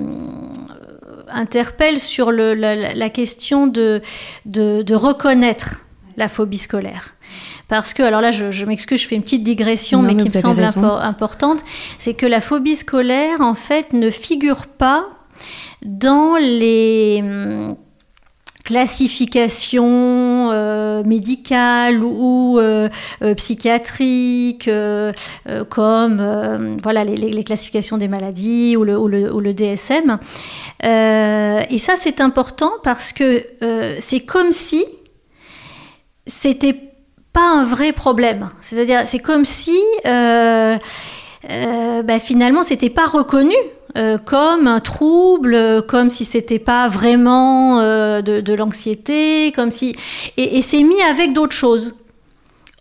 interpelle 1.29 2.01
sur 2.01 2.33
la, 2.33 3.11
question 3.11 3.69
de, 3.69 4.03
de, 4.45 4.95
reconnaître 4.97 5.83
la 6.17 6.29
phobie 6.29 6.59
scolaire. 6.59 7.15
Parce 7.69 7.95
que, 7.95 8.03
alors 8.03 8.21
là, 8.21 8.33
je, 8.33 8.65
m'excuse, 8.65 9.01
je 9.01 9.07
fais 9.07 9.15
une 9.15 9.23
petite 9.23 9.45
digression, 9.45 10.03
mais, 10.03 10.17
qui 10.17 10.25
me 10.25 10.29
semble 10.31 10.65
importante, 10.65 11.61
c'est 11.97 12.15
que 12.15 12.27
la 12.27 12.41
phobie 12.41 12.75
scolaire, 12.75 13.41
en 13.41 13.55
fait, 13.55 13.93
ne 13.93 14.11
figure 14.11 14.67
pas 14.67 15.07
dans 15.83 16.37
les 16.41 17.23
classification 18.71 20.53
euh, 20.53 21.03
médicale 21.03 22.05
ou 22.05 22.57
euh, 22.61 22.89
euh, 23.21 23.35
psychiatrique, 23.35 24.71
comme 25.69 26.79
voilà 26.81 27.03
les, 27.05 27.43
classifications 27.45 27.99
des 27.99 28.07
maladies 28.07 28.77
ou 28.77 28.85
le, 28.85 28.97
ou 28.97 29.09
le, 29.41 29.53
DSM. 29.53 30.19
et 30.85 31.79
ça, 31.79 31.95
c'est 31.99 32.21
important 32.21 32.71
parce 32.85 33.12
que 33.12 33.45
c'est 33.99 34.21
comme 34.21 34.53
si 34.53 34.85
c'était 36.27 36.77
pas 37.33 37.49
un 37.57 37.65
vrai 37.65 37.93
problème. 37.93 38.50
C'est-à-dire, 38.61 39.03
c'est 39.07 39.19
comme 39.19 39.45
si 39.45 39.79
bah, 40.05 40.79
finalement, 42.21 42.62
c'était 42.62 42.91
pas 42.91 43.07
reconnu 43.07 43.57
euh, 43.97 44.19
comme 44.19 44.67
un 44.67 44.81
trouble, 44.81 45.83
comme 45.89 46.11
si 46.11 46.25
c'était 46.25 46.59
pas 46.59 46.89
vraiment 46.89 47.81
euh, 47.81 48.23
de, 48.23 48.55
l'anxiété, 48.55 49.53
comme 49.53 49.71
si 49.71 49.97
et, 50.37 50.63
c'est 50.63 50.83
mis 50.83 51.01
avec 51.03 51.33
d'autres 51.33 51.57
choses. 51.57 51.97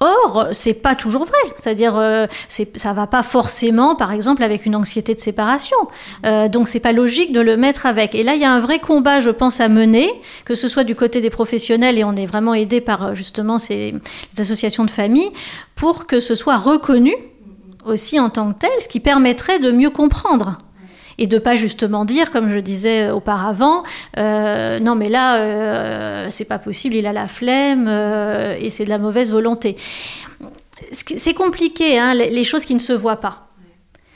Or, 0.01 0.47
c'est 0.53 0.75
pas 0.75 0.95
toujours 0.95 1.25
vrai. 1.25 1.53
C'est-à-dire, 1.57 1.97
euh, 1.97 2.25
ça 2.47 2.93
va 2.93 3.05
pas 3.05 3.21
forcément, 3.21 3.95
par 3.95 4.13
exemple, 4.13 4.43
avec 4.43 4.65
une 4.65 4.77
anxiété 4.77 5.13
de 5.13 5.19
séparation. 5.19 5.75
Euh, 6.25 6.47
donc, 6.47 6.69
c'est 6.69 6.79
pas 6.79 6.93
logique 6.93 7.33
de 7.33 7.41
le 7.41 7.57
mettre 7.57 7.85
avec. 7.85 8.15
Et 8.15 8.23
là, 8.23 8.35
il 8.35 8.41
y 8.41 8.45
a 8.45 8.51
un 8.51 8.61
vrai 8.61 8.79
combat, 8.79 9.19
je 9.19 9.29
pense, 9.29 9.59
à 9.59 9.67
mener, 9.67 10.09
que 10.45 10.55
ce 10.55 10.69
soit 10.69 10.85
du 10.85 10.95
côté 10.95 11.19
des 11.19 11.29
professionnels, 11.29 11.97
et 11.97 12.05
on 12.05 12.15
est 12.15 12.25
vraiment 12.25 12.53
aidé 12.53 12.79
par 12.79 13.13
justement 13.13 13.57
ces 13.57 13.93
les 14.33 14.41
associations 14.41 14.85
de 14.85 14.91
famille, 14.91 15.31
pour 15.75 16.07
que 16.07 16.21
ce 16.21 16.33
soit 16.33 16.57
reconnu 16.57 17.13
aussi 17.85 18.19
en 18.21 18.29
tant 18.29 18.53
que 18.53 18.59
tel, 18.59 18.71
ce 18.79 18.87
qui 18.87 19.01
permettrait 19.01 19.59
de 19.59 19.71
mieux 19.71 19.89
comprendre 19.89 20.59
et 21.19 21.27
de 21.27 21.37
pas 21.37 21.55
justement 21.55 22.05
dire, 22.05 22.31
comme 22.31 22.49
je 22.49 22.59
disais 22.59 23.11
auparavant, 23.11 23.83
euh, 24.17 24.79
non 24.79 24.95
mais 24.95 25.09
là, 25.09 25.35
euh, 25.35 26.27
c'est 26.29 26.45
pas 26.45 26.57
possible, 26.59 26.95
il 26.95 27.05
a 27.05 27.13
la 27.13 27.27
flemme 27.27 27.87
euh, 27.89 28.55
et 28.59 28.69
c'est 28.69 28.85
de 28.85 28.89
la 28.89 28.97
mauvaise 28.97 29.31
volonté. 29.31 29.75
C'est 30.93 31.33
compliqué, 31.33 31.99
hein, 31.99 32.13
les, 32.13 32.43
choses 32.45 32.63
qui 32.63 32.73
ne 32.73 32.79
se 32.79 32.93
voient 32.93 33.19
pas. 33.19 33.49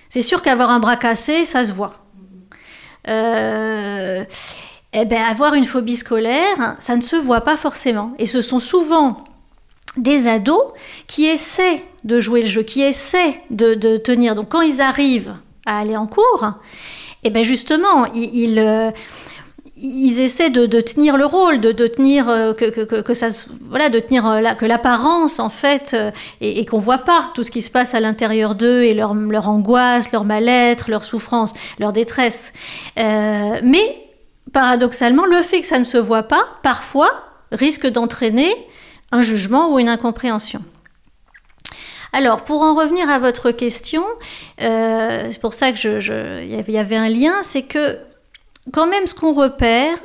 C'est 0.07 0.21
sûr 0.21 0.41
qu'avoir 0.41 0.69
un 0.69 0.79
bras 0.79 0.95
cassé, 0.95 1.43
ça 1.43 1.65
se 1.65 1.73
voit. 1.73 2.05
eh 3.05 4.25
ben, 4.93 5.21
avoir 5.29 5.55
une 5.55 5.65
phobie 5.65 5.97
scolaire, 5.97 6.77
ça 6.79 6.95
ne 6.95 7.01
se 7.01 7.17
voit 7.17 7.41
pas 7.41 7.57
forcément. 7.57 8.13
Et 8.17 8.25
ce 8.25 8.41
sont 8.41 8.61
souvent 8.61 9.25
des 9.97 10.27
ados 10.27 10.71
qui 11.07 11.25
essaient 11.25 11.83
de 12.05 12.21
jouer 12.21 12.41
le 12.41 12.47
jeu, 12.47 12.63
qui 12.63 12.81
essaient 12.81 13.41
de, 13.49 13.97
tenir. 13.97 14.35
Donc 14.35 14.49
quand 14.49 14.61
ils 14.61 14.81
arrivent 14.81 15.35
à 15.65 15.79
aller 15.79 15.95
en 15.95 16.07
cours, 16.07 16.53
et 17.23 17.29
bien 17.29 17.43
justement, 17.43 18.05
ils, 18.13 18.59
euh, 18.59 18.91
ils, 19.77 20.19
essaient 20.19 20.49
de, 20.49 20.81
tenir 20.81 21.17
le 21.17 21.25
rôle, 21.25 21.59
de, 21.59 21.71
tenir 21.87 22.27
euh, 22.29 22.53
que, 22.53 23.13
ça, 23.13 23.27
voilà, 23.69 23.89
de 23.89 23.99
tenir 23.99 24.27
euh, 24.27 24.41
que 24.53 24.65
l'apparence 24.65 25.39
en 25.39 25.49
fait, 25.49 25.95
et, 26.41 26.59
et 26.59 26.65
qu'on 26.65 26.79
voit 26.79 26.99
pas 26.99 27.31
tout 27.33 27.43
ce 27.43 27.51
qui 27.51 27.61
se 27.61 27.71
passe 27.71 27.93
à 27.93 27.99
l'intérieur 27.99 28.55
d'eux 28.55 28.83
et 28.83 28.93
leur, 28.93 29.13
leur, 29.13 29.47
angoisse, 29.47 30.11
leur 30.11 30.25
mal-être, 30.25 30.89
leur 30.89 31.05
souffrance, 31.05 31.53
leur 31.79 31.93
détresse. 31.93 32.53
mais 32.95 33.99
paradoxalement, 34.51 35.25
le 35.25 35.41
fait 35.41 35.61
que 35.61 35.67
ça 35.67 35.79
ne 35.79 35.83
se 35.83 35.97
voit 35.97 36.23
pas, 36.23 36.45
parfois, 36.61 37.09
risque 37.51 37.87
d'entraîner 37.87 38.53
un 39.11 39.21
jugement 39.21 39.71
ou 39.71 39.79
une 39.79 39.89
incompréhension. 39.89 40.61
Alors, 42.13 42.43
pour 42.43 42.61
en 42.61 42.75
revenir 42.75 43.09
à 43.09 43.17
votre 43.17 43.49
question, 43.49 44.03
euh, 44.61 45.27
c'est 45.31 45.41
pour 45.41 45.55
ça 45.55 45.71
que 45.71 45.99
je, 45.99 46.43
y 46.45 46.77
avait 46.77 46.95
un 46.95 47.09
lien, 47.09 47.33
c'est 47.41 47.63
que 47.63 47.97
quand 48.71 48.85
même 48.85 49.07
ce 49.07 49.15
qu'on 49.15 49.33
repère, 49.33 49.97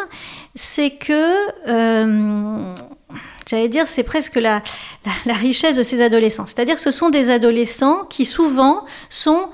c'est 0.54 0.90
que, 0.90 1.34
euh, 1.68 2.74
j'allais 3.46 3.68
dire, 3.68 3.86
c'est 3.86 4.04
presque 4.04 4.36
la, 4.36 4.62
la, 5.26 5.34
richesse 5.34 5.76
de 5.76 5.82
ces 5.82 6.00
adolescents. 6.00 6.46
C'est-à-dire 6.46 6.76
que 6.76 6.80
ce 6.80 6.90
sont 6.90 7.10
des 7.10 7.28
adolescents 7.28 8.04
qui 8.06 8.24
souvent 8.24 8.86
sont 9.10 9.50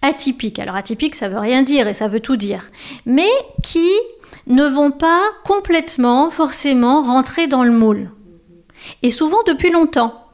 atypiques. 0.00 0.60
Alors 0.60 0.76
atypique, 0.76 1.16
ça 1.16 1.28
veut 1.28 1.40
rien 1.40 1.64
dire 1.64 1.88
et 1.88 1.94
ça 1.94 2.06
veut 2.06 2.20
tout 2.20 2.36
dire, 2.36 2.70
mais 3.04 3.28
qui 3.64 3.90
ne 4.46 4.64
vont 4.64 4.92
pas 4.92 5.22
complètement, 5.44 6.30
forcément, 6.30 7.02
rentrer 7.02 7.48
dans 7.48 7.64
le 7.64 7.72
moule 7.72 8.10
et 9.02 9.10
souvent 9.10 9.42
depuis 9.44 9.70
longtemps. 9.70 10.25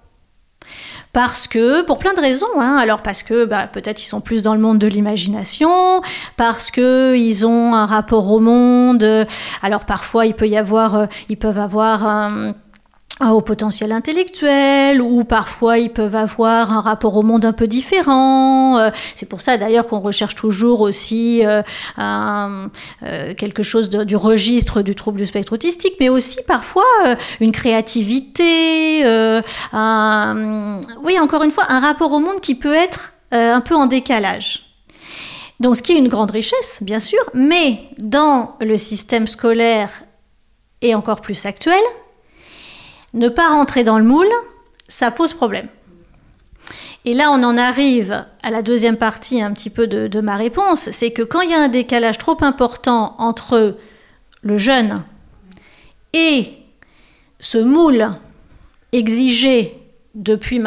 Parce 1.12 1.46
que, 1.46 1.82
pour 1.82 1.98
plein 1.98 2.14
de 2.14 2.20
raisons, 2.20 2.46
hein. 2.58 2.78
alors 2.78 3.02
parce 3.02 3.22
que 3.22 3.44
bah, 3.44 3.66
peut-être 3.70 4.00
ils 4.00 4.06
sont 4.06 4.22
plus 4.22 4.40
dans 4.40 4.54
le 4.54 4.60
monde 4.60 4.78
de 4.78 4.86
l'imagination, 4.86 6.00
parce 6.38 6.70
que 6.70 7.14
ils 7.14 7.44
ont 7.44 7.74
un 7.74 7.84
rapport 7.84 8.30
au 8.30 8.40
monde, 8.40 9.26
alors 9.62 9.84
parfois 9.84 10.24
il 10.24 10.32
peut 10.32 10.48
y 10.48 10.56
avoir, 10.56 10.94
euh, 10.94 11.06
ils 11.28 11.36
peuvent 11.36 11.58
avoir 11.58 12.06
au 13.30 13.40
potentiel 13.40 13.92
intellectuel 13.92 15.00
ou 15.00 15.24
parfois 15.24 15.78
ils 15.78 15.92
peuvent 15.92 16.16
avoir 16.16 16.72
un 16.72 16.80
rapport 16.80 17.16
au 17.16 17.22
monde 17.22 17.44
un 17.44 17.52
peu 17.52 17.66
différent. 17.66 18.78
Euh, 18.78 18.90
c'est 19.14 19.28
pour 19.28 19.40
ça 19.40 19.56
d'ailleurs 19.56 19.86
qu'on 19.86 20.00
recherche 20.00 20.34
toujours 20.34 20.80
aussi 20.80 21.44
euh, 21.44 21.62
euh, 21.98 22.68
quelque 23.34 23.62
chose 23.62 23.90
du 23.90 24.16
registre 24.16 24.82
du 24.82 24.94
trouble 24.94 25.18
du 25.18 25.26
spectre 25.26 25.52
autistique, 25.52 25.94
mais 26.00 26.08
aussi 26.08 26.38
parfois 26.46 26.82
une 27.40 27.52
créativité, 27.52 29.04
oui 31.04 31.18
encore 31.20 31.42
une 31.42 31.50
fois 31.50 31.64
un 31.68 31.80
rapport 31.80 32.12
au 32.12 32.20
monde 32.20 32.40
qui 32.40 32.54
peut 32.54 32.74
être 32.74 33.12
un 33.30 33.60
peu 33.60 33.74
en 33.74 33.86
décalage. 33.86 34.72
Donc 35.60 35.76
ce 35.76 35.82
qui 35.82 35.92
est 35.92 35.98
une 35.98 36.08
grande 36.08 36.32
richesse, 36.32 36.78
bien 36.82 36.98
sûr, 36.98 37.20
mais 37.34 37.78
dans 37.98 38.56
le 38.60 38.76
système 38.76 39.26
scolaire 39.26 39.90
et 40.80 40.94
encore 40.94 41.20
plus 41.20 41.46
actuel, 41.46 41.80
ne 43.14 43.28
pas 43.28 43.48
rentrer 43.48 43.84
dans 43.84 43.98
le 43.98 44.04
moule, 44.04 44.30
ça 44.88 45.10
pose 45.10 45.32
problème. 45.32 45.68
Et 47.04 47.14
là, 47.14 47.30
on 47.32 47.42
en 47.42 47.56
arrive 47.56 48.24
à 48.42 48.50
la 48.50 48.62
deuxième 48.62 48.96
partie 48.96 49.42
un 49.42 49.52
petit 49.52 49.70
peu 49.70 49.86
de, 49.86 50.20
ma 50.20 50.36
réponse, 50.36 50.90
c'est 50.90 51.10
que 51.10 51.22
quand 51.22 51.40
il 51.40 51.50
y 51.50 51.54
a 51.54 51.60
un 51.60 51.68
décalage 51.68 52.18
trop 52.18 52.36
important 52.42 53.16
entre 53.18 53.76
le 54.42 54.56
jeune 54.56 55.02
et 56.12 56.52
ce 57.40 57.58
moule 57.58 58.08
exigé 58.92 59.78
depuis, 60.14 60.62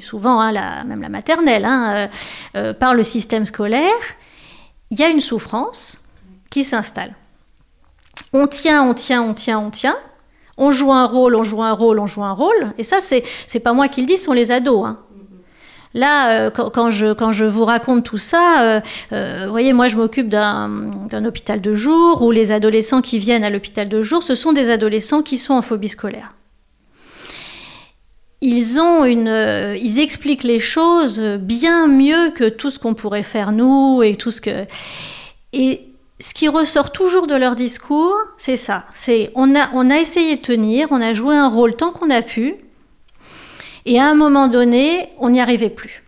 souvent, 0.00 0.40
hein, 0.40 0.52
la, 0.52 0.84
même 0.84 1.02
la 1.02 1.08
maternelle, 1.08 1.64
hein, 1.64 1.94
euh, 1.94 2.08
euh, 2.56 2.72
par 2.72 2.94
le 2.94 3.02
système 3.02 3.44
scolaire, 3.44 3.92
il 4.90 4.98
y 4.98 5.02
a 5.02 5.08
une 5.08 5.20
souffrance 5.20 6.04
qui 6.48 6.64
s'installe. 6.64 7.14
On 8.32 8.46
tient, 8.46 8.84
on 8.84 8.94
tient, 8.94 9.22
on 9.22 9.34
tient, 9.34 9.58
on 9.58 9.70
tient, 9.70 9.96
on 10.58 10.72
joue 10.72 10.92
un 10.92 11.06
rôle, 11.06 11.34
on 11.34 11.44
joue 11.44 11.62
un 11.62 11.72
rôle, 11.72 11.98
on 11.98 12.06
joue 12.06 12.24
un 12.24 12.32
rôle. 12.32 12.72
Et 12.78 12.82
ça, 12.82 12.98
c'est, 13.00 13.22
c'est 13.46 13.60
pas 13.60 13.72
moi 13.72 13.88
qui 13.88 14.00
le 14.00 14.06
dis, 14.06 14.18
sont 14.18 14.32
les 14.32 14.52
ados. 14.52 14.86
Hein. 14.86 14.98
Là, 15.96 16.30
euh, 16.30 16.50
quand, 16.50 16.90
je, 16.90 17.14
quand 17.14 17.32
je 17.32 17.44
vous 17.44 17.64
raconte 17.64 18.04
tout 18.04 18.18
ça, 18.18 18.60
euh, 18.60 18.80
euh, 19.12 19.46
voyez, 19.48 19.72
moi 19.72 19.88
je 19.88 19.96
m'occupe 19.96 20.28
d'un, 20.28 20.92
hôpital 21.24 21.62
de 21.62 21.74
jour 21.74 22.20
où 22.20 22.30
les 22.30 22.52
adolescents 22.52 23.00
qui 23.00 23.18
viennent 23.18 23.44
à 23.44 23.48
l'hôpital 23.48 23.88
de 23.88 24.02
jour, 24.02 24.22
ce 24.22 24.34
sont 24.34 24.52
des 24.52 24.68
adolescents 24.68 25.22
qui 25.22 25.38
sont 25.38 25.54
en 25.54 25.62
phobie 25.62 25.88
scolaire. 25.88 26.34
Ils, 28.42 28.78
ont 28.78 29.06
une, 29.06 29.74
ils 29.80 29.98
expliquent 29.98 30.44
les 30.44 30.58
choses 30.58 31.18
bien 31.18 31.86
mieux 31.86 32.30
que 32.34 32.50
tout 32.50 32.70
ce 32.70 32.78
qu'on 32.78 32.92
pourrait 32.92 33.22
faire 33.22 33.50
nous 33.50 34.02
et 34.02 34.16
tout 34.16 34.30
ce 34.30 34.42
que. 34.42 34.66
Et 35.54 35.85
ce 36.18 36.32
qui 36.32 36.48
ressort 36.48 36.92
toujours 36.92 37.26
de 37.26 37.34
leur 37.34 37.54
discours, 37.54 38.16
c'est 38.38 38.56
ça. 38.56 38.86
C'est 38.94 39.30
on 39.34 39.54
a, 39.54 39.68
on 39.74 39.90
a 39.90 39.98
essayé 39.98 40.36
de 40.36 40.40
tenir, 40.40 40.88
on 40.90 41.00
a 41.00 41.12
joué 41.12 41.36
un 41.36 41.48
rôle 41.48 41.76
tant 41.76 41.92
qu'on 41.92 42.10
a 42.10 42.22
pu, 42.22 42.54
et 43.84 44.00
à 44.00 44.06
un 44.06 44.14
moment 44.14 44.48
donné, 44.48 45.08
on 45.18 45.30
n'y 45.30 45.40
arrivait 45.40 45.70
plus. 45.70 46.02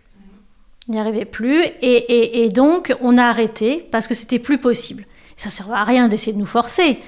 On 0.87 0.93
n'y 0.93 0.99
arrivait 0.99 1.25
plus, 1.25 1.63
et, 1.81 2.43
et, 2.43 2.49
donc 2.49 2.93
on 3.01 3.17
a 3.17 3.25
arrêté 3.25 3.87
parce 3.91 4.07
que 4.07 4.15
c'était 4.15 4.39
plus 4.39 4.57
possible. 4.57 5.05
Ça 5.39 5.47
ne 5.47 5.53
sert 5.53 5.71
à 5.71 5.85
rien 5.85 6.09
d'essayer 6.09 6.33
de 6.33 6.37
nous 6.37 6.45
forcer. 6.45 6.99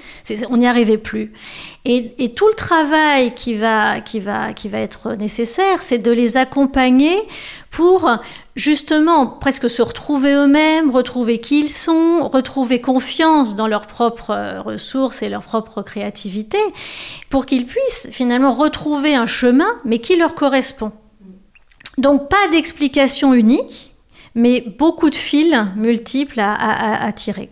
On 0.48 0.56
n'y 0.56 0.66
arrivait 0.66 0.96
plus. 0.96 1.34
Et, 1.84 2.32
tout 2.34 2.48
le 2.48 2.54
travail 2.54 3.34
qui 3.34 3.56
va, 3.56 3.98
être 4.72 5.12
nécessaire, 5.16 5.82
c'est 5.82 5.98
de 5.98 6.10
les 6.10 6.38
accompagner 6.38 7.14
pour 7.70 8.08
justement 8.56 9.26
presque 9.26 9.68
se 9.68 9.82
retrouver 9.82 10.32
eux-mêmes, 10.32 10.90
retrouver 10.90 11.40
qui 11.40 11.60
ils 11.60 11.68
sont, 11.68 12.26
retrouver 12.26 12.80
confiance 12.80 13.54
dans 13.54 13.66
leurs 13.66 13.86
propres 13.86 14.30
euh, 14.30 14.60
ressources 14.60 15.20
et 15.22 15.28
leur 15.28 15.42
propre 15.42 15.82
créativité, 15.82 16.58
pour 17.28 17.44
qu'ils 17.44 17.66
puissent 17.66 18.08
finalement 18.12 18.54
retrouver 18.54 19.14
un 19.14 19.26
chemin, 19.26 19.68
mais 19.84 19.98
qui 19.98 20.16
leur 20.16 20.34
correspond. 20.34 20.92
Donc 21.98 22.30
pas 22.30 22.48
d'explication 22.50 23.34
unique, 23.34 23.94
mais 24.34 24.62
beaucoup 24.78 25.10
de 25.10 25.14
fils 25.14 25.54
multiples 25.76 26.40
à, 26.40 27.12
tirer. 27.12 27.50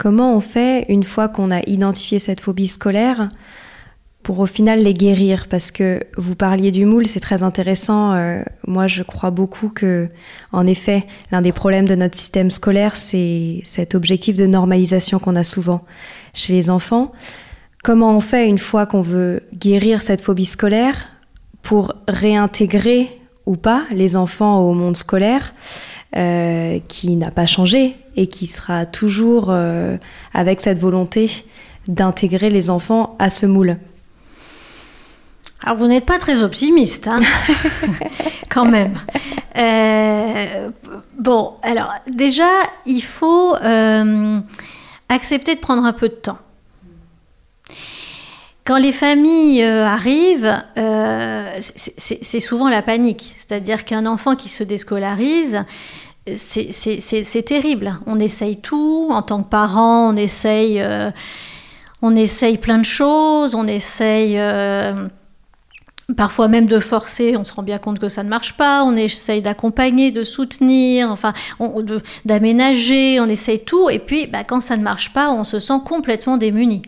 Comment 0.00 0.34
on 0.34 0.40
fait 0.40 0.86
une 0.88 1.04
fois 1.04 1.28
qu'on 1.28 1.50
a 1.50 1.60
identifié 1.66 2.18
cette 2.18 2.40
phobie 2.40 2.68
scolaire 2.68 3.28
pour 4.22 4.38
au 4.38 4.46
final 4.46 4.82
les 4.82 4.94
guérir? 4.94 5.46
Parce 5.46 5.70
que 5.70 6.00
vous 6.16 6.34
parliez 6.34 6.70
du 6.70 6.86
moule, 6.86 7.06
c'est 7.06 7.20
très 7.20 7.42
intéressant. 7.42 8.14
Euh, 8.14 8.40
moi, 8.66 8.86
je 8.86 9.02
crois 9.02 9.30
beaucoup 9.30 9.68
que, 9.68 10.08
en 10.52 10.66
effet, 10.66 11.06
l'un 11.30 11.42
des 11.42 11.52
problèmes 11.52 11.86
de 11.86 11.94
notre 11.96 12.16
système 12.16 12.50
scolaire, 12.50 12.96
c'est 12.96 13.60
cet 13.66 13.94
objectif 13.94 14.36
de 14.36 14.46
normalisation 14.46 15.18
qu'on 15.18 15.36
a 15.36 15.44
souvent 15.44 15.84
chez 16.32 16.54
les 16.54 16.70
enfants. 16.70 17.12
Comment 17.84 18.16
on 18.16 18.20
fait 18.20 18.48
une 18.48 18.58
fois 18.58 18.86
qu'on 18.86 19.02
veut 19.02 19.42
guérir 19.54 20.00
cette 20.00 20.22
phobie 20.22 20.46
scolaire 20.46 21.08
pour 21.60 21.92
réintégrer 22.08 23.20
ou 23.44 23.56
pas 23.56 23.82
les 23.92 24.16
enfants 24.16 24.60
au 24.60 24.72
monde 24.72 24.96
scolaire? 24.96 25.52
Euh, 26.16 26.78
qui 26.88 27.16
n'a 27.16 27.30
pas 27.30 27.46
changé 27.46 27.96
et 28.16 28.26
qui 28.26 28.46
sera 28.46 28.84
toujours 28.86 29.50
euh, 29.50 29.96
avec 30.34 30.60
cette 30.60 30.78
volonté 30.78 31.30
d'intégrer 31.86 32.50
les 32.50 32.68
enfants 32.68 33.16
à 33.18 33.30
ce 33.30 33.46
moule 33.46 33.78
alors 35.62 35.76
vous 35.76 35.88
n'êtes 35.88 36.06
pas 36.06 36.18
très 36.18 36.40
optimiste, 36.40 37.06
hein 37.06 37.20
quand 38.48 38.64
même. 38.64 38.94
Euh, 39.58 40.70
bon, 41.18 41.52
alors 41.62 41.92
déjà, 42.10 42.48
il 42.86 43.02
faut 43.02 43.54
accepter 45.10 45.54
de 45.54 45.60
prendre 45.60 45.84
un 45.84 45.92
peu 45.92 46.08
de 46.08 46.14
temps. 46.14 46.38
Quand 48.70 48.78
les 48.78 48.92
familles 48.92 49.64
euh, 49.64 49.84
arrivent, 49.84 50.56
c'est 51.58 52.38
souvent 52.38 52.68
la 52.68 52.82
panique. 52.82 53.32
C'est-à-dire 53.34 53.84
qu'un 53.84 54.06
enfant 54.06 54.36
qui 54.36 54.48
se 54.48 54.62
déscolarise, 54.62 55.64
c'est 56.36 57.44
terrible. 57.44 57.98
On 58.06 58.20
essaye 58.20 58.58
tout, 58.58 59.08
en 59.10 59.22
tant 59.22 59.42
que 59.42 59.48
parent, 59.48 60.12
on 60.12 60.14
essaye, 60.14 60.80
on 62.00 62.14
essaye 62.14 62.58
plein 62.58 62.78
de 62.78 62.84
choses, 62.84 63.56
on 63.56 63.66
essaye 63.66 64.38
parfois 66.16 66.46
même 66.46 66.66
de 66.66 66.78
forcer, 66.78 67.36
on 67.36 67.42
se 67.42 67.52
rend 67.52 67.64
bien 67.64 67.78
compte 67.78 67.98
que 67.98 68.06
ça 68.06 68.22
ne 68.22 68.28
marche 68.28 68.56
pas, 68.56 68.84
on 68.84 68.94
essaye 68.94 69.42
d'accompagner, 69.42 70.12
de 70.12 70.22
soutenir, 70.22 71.10
enfin, 71.10 71.32
d'aménager, 72.24 73.18
on 73.18 73.26
essaye 73.26 73.64
tout, 73.64 73.90
et 73.90 73.98
puis 73.98 74.28
bah, 74.28 74.44
quand 74.44 74.60
ça 74.60 74.76
ne 74.76 74.84
marche 74.84 75.12
pas, 75.12 75.32
on 75.32 75.42
se 75.42 75.58
sent 75.58 75.80
complètement 75.84 76.36
démuni. 76.36 76.82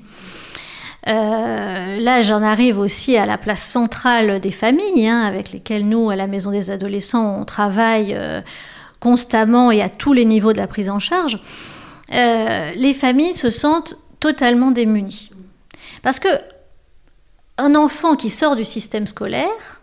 Euh, 1.09 1.99
là, 1.99 2.23
j'en 2.23 2.43
arrive 2.43 2.79
aussi 2.79 3.17
à 3.17 3.27
la 3.27 3.38
place 3.38 3.62
centrale 3.62 4.38
des 4.41 4.53
familles, 4.53 5.09
hein, 5.09 5.23
avec 5.23 5.53
lesquelles 5.53 5.88
nous, 5.88 6.11
à 6.11 6.17
la 6.17 6.27
Maison 6.27 6.53
des 6.53 6.71
adolescents, 6.71 7.38
on 7.41 7.45
travaille 7.45 8.15
euh, 8.15 8.41
constamment 9.01 9.71
et 9.71 9.83
à 9.83 9.88
tous 9.88 10.12
les 10.12 10.25
niveaux 10.25 10.53
de 10.53 10.59
la 10.59 10.69
prise 10.69 10.91
en 10.91 11.01
charge. 11.01 11.41
Euh, 12.12 12.71
les 12.77 12.95
familles 12.95 13.35
se 13.35 13.51
sentent 13.51 13.97
totalement 14.21 14.71
démunies. 14.71 15.31
Parce 16.03 16.21
que 16.21 16.29
un 17.59 17.75
enfant 17.75 18.15
qui 18.15 18.31
sort 18.31 18.55
du 18.55 18.65
système 18.65 19.07
scolaire, 19.07 19.81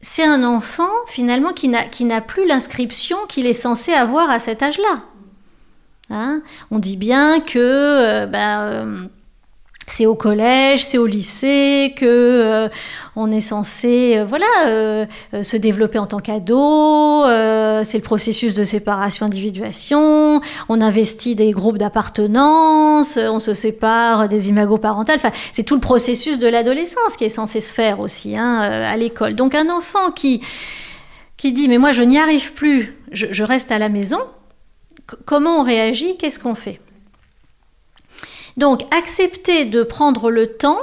c'est 0.00 0.24
un 0.24 0.44
enfant 0.44 0.90
finalement 1.06 1.52
qui 1.54 1.68
n'a 1.68 2.20
plus 2.20 2.46
l'inscription 2.46 3.16
qu'il 3.28 3.46
est 3.46 3.54
censé 3.54 3.92
avoir 3.92 4.28
à 4.28 4.38
cet 4.38 4.62
âge-là. 4.62 5.02
Hein? 6.10 6.42
On 6.70 6.78
dit 6.78 6.98
bien 6.98 7.40
que 7.40 8.26
ben, 8.26 9.08
c'est 9.86 10.06
au 10.06 10.14
collège, 10.14 10.84
c'est 10.84 10.98
au 10.98 11.06
lycée 11.06 11.94
que 11.96 12.06
euh, 12.06 12.68
on 13.16 13.30
est 13.30 13.40
censé 13.40 14.16
euh, 14.16 14.24
voilà 14.24 14.46
euh, 14.66 15.06
se 15.42 15.56
développer 15.56 15.98
en 15.98 16.06
tant 16.06 16.20
qu'ado. 16.20 17.24
c'est 17.84 17.98
le 17.98 18.02
processus 18.02 18.54
de 18.54 18.64
séparation 18.64 19.26
individuation. 19.26 20.40
On 20.68 20.80
investit 20.80 21.34
des 21.34 21.50
groupes 21.50 21.78
d'appartenance, 21.78 23.18
on 23.18 23.38
se 23.38 23.54
sépare 23.54 24.28
des 24.28 24.48
imagos 24.48 24.78
parentales. 24.78 25.16
Enfin, 25.16 25.32
c'est 25.52 25.64
tout 25.64 25.74
le 25.74 25.80
processus 25.80 26.38
de 26.38 26.48
l'adolescence 26.48 27.16
qui 27.16 27.24
est 27.24 27.28
censé 27.28 27.60
se 27.60 27.72
faire 27.72 28.00
aussi 28.00 28.36
hein, 28.36 28.60
à 28.60 28.96
l'école. 28.96 29.34
Donc 29.34 29.54
un 29.54 29.70
enfant 29.70 30.10
qui 30.14 30.40
qui 31.36 31.52
dit 31.52 31.68
mais 31.68 31.78
moi 31.78 31.92
je 31.92 32.02
n'y 32.02 32.18
arrive 32.18 32.52
plus, 32.54 32.96
je, 33.12 33.26
je 33.30 33.42
reste 33.42 33.70
à 33.70 33.78
la 33.78 33.88
maison. 33.90 34.20
comment 35.26 35.60
on 35.60 35.62
réagit 35.62 36.16
Qu'est-ce 36.16 36.38
qu'on 36.38 36.54
fait? 36.54 36.80
Donc 38.56 38.82
accepter 38.92 39.64
de 39.64 39.82
prendre 39.82 40.30
le 40.30 40.46
temps, 40.46 40.78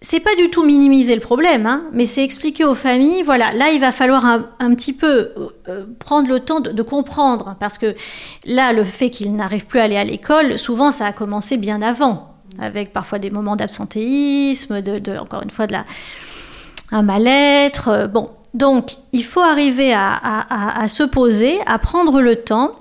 c'est 0.00 0.20
pas 0.20 0.34
du 0.36 0.50
tout 0.50 0.64
minimiser 0.64 1.14
le 1.14 1.20
problème, 1.20 1.66
hein, 1.66 1.84
mais 1.92 2.06
c'est 2.06 2.22
expliquer 2.22 2.64
aux 2.64 2.74
familles, 2.74 3.22
voilà, 3.22 3.52
là 3.52 3.70
il 3.70 3.80
va 3.80 3.92
falloir 3.92 4.24
un, 4.24 4.74
petit 4.74 4.92
peu 4.92 5.08
euh, 5.08 5.48
euh, 5.68 5.86
prendre 5.98 6.28
le 6.28 6.40
temps 6.40 6.60
de, 6.60 6.82
comprendre, 6.82 7.56
parce 7.58 7.78
que 7.78 7.94
là 8.44 8.72
le 8.72 8.84
fait 8.84 9.10
qu'ils 9.10 9.34
n'arrivent 9.34 9.66
plus 9.66 9.80
à 9.80 9.84
aller 9.84 9.96
à 9.96 10.04
l'école, 10.04 10.58
souvent 10.58 10.90
ça 10.90 11.06
a 11.06 11.12
commencé 11.12 11.56
bien 11.56 11.80
avant, 11.80 12.34
avec 12.58 12.92
parfois 12.92 13.18
des 13.18 13.30
moments 13.30 13.56
d'absentéisme, 13.56 14.82
de, 14.82 15.18
encore 15.18 15.42
une 15.42 15.50
fois 15.50 15.66
de 15.66 15.72
la, 15.72 15.84
un 16.92 17.02
mal-être, 17.02 17.88
euh, 17.88 18.06
bon. 18.06 18.30
Donc, 18.54 18.96
il 19.12 19.24
faut 19.24 19.42
arriver 19.42 19.92
à 19.92 20.86
se 20.88 21.02
poser, 21.02 21.58
à 21.66 21.78
prendre 21.78 22.22
le 22.22 22.36
temps 22.36 22.72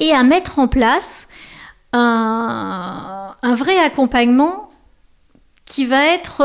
et 0.00 0.10
à 0.12 0.24
mettre 0.24 0.58
en 0.58 0.66
place 0.66 1.28
un, 1.94 3.54
vrai 3.54 3.78
accompagnement 3.78 4.70
qui 5.64 5.86
va 5.86 6.04
être 6.06 6.42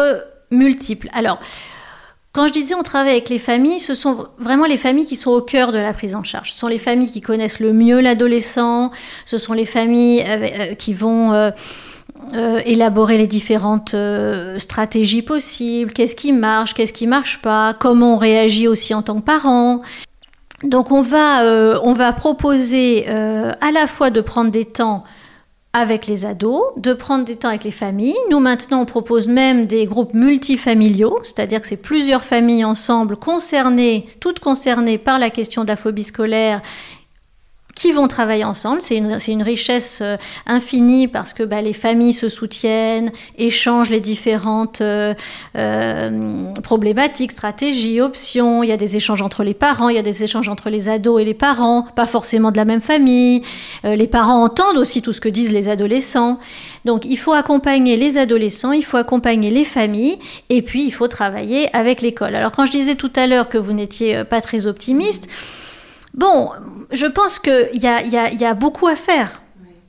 multiple. 0.52 1.10
Alors, 1.14 1.40
quand 2.32 2.48
je 2.48 2.54
disais 2.54 2.76
on 2.76 2.84
travaille 2.84 3.14
avec 3.14 3.30
les 3.30 3.40
familles, 3.40 3.80
ce 3.80 3.96
sont 3.96 4.28
vraiment 4.38 4.66
les 4.66 4.78
familles 4.78 5.06
qui 5.06 5.16
sont 5.16 5.32
au 5.32 5.42
cœur 5.42 5.72
de 5.72 5.80
la 5.80 5.94
prise 5.94 6.16
en 6.16 6.24
charge. 6.24 6.52
Ce 6.52 6.60
sont 6.60 6.68
les 6.68 6.78
familles 6.78 7.12
qui 7.12 7.22
connaissent 7.22 7.60
le 7.60 7.74
mieux 7.74 8.00
l'adolescent, 8.00 8.92
ce 9.26 9.38
sont 9.38 9.54
les 9.54 9.66
familles 9.66 10.22
euh, 10.22 10.48
euh, 10.60 10.76
qui 10.76 10.94
vont 10.94 11.34
euh, 11.34 11.52
élaborer 12.66 13.18
les 13.18 13.26
différentes 13.26 13.96
stratégies 14.58 15.24
possibles, 15.24 15.92
qu'est-ce 15.92 16.16
qui 16.16 16.32
marche, 16.32 16.76
qu'est-ce 16.76 16.94
qui 16.94 17.08
marche 17.08 17.42
pas, 17.42 17.74
comment 17.74 18.16
on 18.16 18.18
réagit 18.18 18.68
aussi 18.68 18.94
en 18.94 19.02
tant 19.02 19.20
que 19.20 19.26
parent. 19.26 19.82
Donc 20.64 20.92
on 20.92 21.02
va, 21.02 21.44
on 21.82 21.94
va 21.94 22.14
proposer 22.14 23.08
à 23.08 23.72
la 23.72 23.88
fois 23.88 24.12
de 24.12 24.22
prendre 24.22 24.52
des 24.52 24.66
temps 24.66 25.04
avec 25.74 26.08
les 26.08 26.26
ados, 26.26 26.64
de 26.78 26.94
prendre 26.94 27.26
des 27.26 27.36
temps 27.36 27.50
avec 27.50 27.64
les 27.64 27.72
familles. 27.72 28.18
Nous 28.32 28.40
maintenant, 28.40 28.82
on 28.82 28.86
propose 28.86 29.28
même 29.28 29.66
des 29.66 29.86
groupes 29.86 30.14
multifamiliaux, 30.14 31.20
c'est-à-dire 31.24 31.62
que 31.62 31.68
c'est 31.68 31.82
plusieurs 31.82 32.24
familles 32.24 32.66
ensemble 32.66 33.18
concernées, 33.18 34.08
toutes 34.20 34.40
concernées 34.40 34.98
par 34.98 35.20
la 35.20 35.30
question 35.30 35.64
de 35.64 35.70
la 35.70 35.76
phobie 35.76 36.04
scolaire 36.04 36.62
qui 37.80 37.94
vont 37.94 38.10
travailler 38.10 38.44
ensemble. 38.44 38.82
C'est 38.82 38.98
une, 38.98 39.18
une, 39.30 39.42
richesse 39.42 40.00
euh, 40.02 40.18
infinie 40.46 41.08
parce 41.08 41.32
que 41.32 41.44
bah, 41.44 41.62
les 41.62 41.72
familles 41.72 42.12
se 42.12 42.28
soutiennent, 42.28 43.10
échangent 43.38 43.90
les 43.90 44.02
différentes 44.02 44.82
euh, 44.82 45.14
euh, 45.56 46.52
problématiques, 46.62 47.32
stratégies, 47.32 48.02
options. 48.02 48.64
Il 48.64 48.70
y 48.70 48.74
a 48.74 48.78
des 48.78 48.98
échanges 48.98 49.22
entre 49.22 49.46
les 49.46 49.54
parents, 49.54 49.88
il 49.88 49.96
y 49.96 50.00
a 50.00 50.02
des 50.02 50.26
échanges 50.26 50.50
entre 50.50 50.70
les 50.70 50.90
ados 50.90 51.22
et 51.22 51.26
les 51.26 51.34
parents, 51.34 51.84
pas 51.96 52.06
forcément 52.06 52.52
de 52.52 52.58
la 52.58 52.66
même 52.66 52.82
famille. 52.82 53.44
les 53.86 54.08
parents 54.08 54.44
entendent 54.44 54.78
aussi 54.78 55.02
tout 55.02 55.14
ce 55.14 55.22
que 55.22 55.30
disent 55.30 55.54
les 55.54 55.70
adolescents. 55.70 56.38
Donc 56.84 57.06
il 57.06 57.18
faut 57.18 57.32
accompagner 57.32 57.96
les 57.96 58.18
adolescents, 58.18 58.74
il 58.74 58.84
faut 58.84 58.98
accompagner 58.98 59.52
les 59.52 59.64
familles 59.64 60.20
et 60.50 60.62
puis 60.62 60.84
il 60.84 60.92
faut 60.92 61.08
travailler 61.08 61.74
avec 61.74 62.02
l'école. 62.02 62.36
Alors 62.36 62.52
quand 62.52 62.66
je 62.66 62.72
disais 62.72 62.96
tout 62.96 63.14
à 63.16 63.26
l'heure 63.26 63.48
que 63.48 63.58
vous 63.58 63.72
n'étiez 63.72 64.26
pas 64.26 64.42
très 64.42 64.68
optimiste, 64.68 65.30
Bon, 66.14 66.52
je 66.92 67.06
pense 67.06 67.40
qu'il 67.40 67.70
y 67.74 67.88
a, 67.88 68.54
beaucoup 68.54 68.88
à 68.88 68.96
faire. 68.96 69.42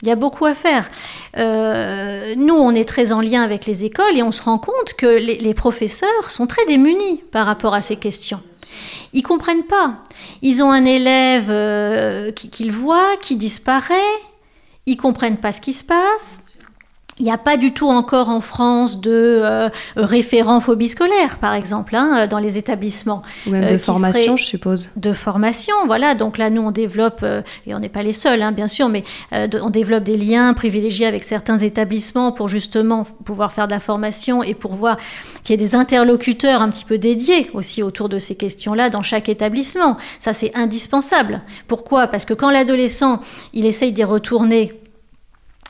Il 0.03 0.09
y 0.09 0.11
a 0.11 0.17
beaucoup 0.17 0.47
à 0.47 0.55
faire. 0.55 0.89
Euh, 1.37 2.35
nous, 2.37 2.55
on 2.55 2.75
est 2.75 2.89
très 2.89 3.13
en 3.13 3.21
lien 3.21 3.43
avec 3.43 3.67
les 3.67 3.85
écoles 3.85 4.17
et 4.17 4.23
on 4.23 4.33
se 4.33 4.43
rend 4.43 4.59
compte 4.59 4.95
que 4.97 5.07
les, 5.07 5.55
professeurs 5.55 6.31
sont 6.31 6.47
très 6.47 6.65
démunis 6.67 7.23
par 7.33 7.47
rapport 7.47 7.75
à 7.75 7.81
ces 7.81 7.97
questions. 7.97 8.41
Ils 9.13 9.23
comprennent 9.23 9.65
pas. 9.65 9.95
Ils 10.43 10.63
ont 10.63 10.71
un 10.71 10.85
élève 10.85 11.49
euh, 11.49 12.31
qu'ils 12.33 12.73
voient, 12.73 13.17
qui 13.21 13.37
disparaît. 13.37 13.95
Ils 14.87 14.97
comprennent 14.97 15.37
pas 15.37 15.53
ce 15.53 15.61
qui 15.61 15.73
se 15.73 15.85
passe. 15.85 16.50
Il 17.21 17.25
n'y 17.25 17.31
a 17.31 17.39
pas 17.39 17.59
du 17.59 17.75
tout 17.75 17.89
encore 17.89 18.31
en 18.31 18.41
France 18.41 19.03
de 19.03 19.11
euh, 19.13 19.69
référents 19.95 20.59
phobie 20.61 20.89
scolaire, 20.89 21.37
par 21.39 21.53
exemple, 21.53 21.95
hein, 21.95 22.27
dans 22.27 22.39
les 22.39 22.57
établissements. 22.57 23.21
Ou 23.47 23.51
même 23.51 23.67
de 23.67 23.75
euh, 23.75 23.79
formation, 23.79 24.39
je 24.39 24.45
suppose. 24.45 24.91
De 24.97 25.13
formation, 25.13 25.75
voilà. 25.85 26.15
Donc 26.15 26.39
là, 26.39 26.49
nous, 26.49 26.63
on 26.63 26.71
développe, 26.71 27.21
euh, 27.23 27.43
et 27.67 27.75
on 27.75 27.79
n'est 27.79 27.91
pas 27.91 28.03
les 28.03 28.15
seuls, 28.15 28.41
hein, 28.41 28.53
bien 28.53 28.67
sûr, 28.67 28.89
mais 28.89 29.05
on 29.33 29.69
développe 29.69 30.03
des 30.03 30.17
liens 30.17 30.55
privilégiés 30.55 31.05
avec 31.05 31.25
certains 31.25 31.59
établissements 31.59 32.33
pour 32.33 32.49
justement 32.49 33.05
pouvoir 33.25 33.53
faire 33.53 33.67
de 33.67 33.73
la 33.73 33.81
formation 33.81 34.43
et 34.43 34.55
pour 34.55 34.73
voir 34.73 34.97
qu'il 35.45 35.53
y 35.53 35.63
ait 35.63 35.69
des 35.69 35.75
interlocuteurs 35.75 36.63
un 36.63 36.71
petit 36.71 36.87
peu 36.87 36.97
dédiés 36.97 37.51
aussi 37.53 37.83
autour 37.83 38.09
de 38.09 38.19
ces 38.19 38.35
questions-là 38.35 38.89
dans 38.89 39.03
chaque 39.03 39.29
établissement. 39.29 39.99
Ça, 40.19 40.33
c'est 40.33 40.57
indispensable. 40.57 41.43
Pourquoi? 41.69 42.07
Parce 42.07 42.25
que 42.25 42.33
quand 42.33 42.51
l'adolescent, 42.51 43.21
il 43.53 43.67
essaye 43.67 43.93
d'y 43.93 44.05
retourner 44.05 44.80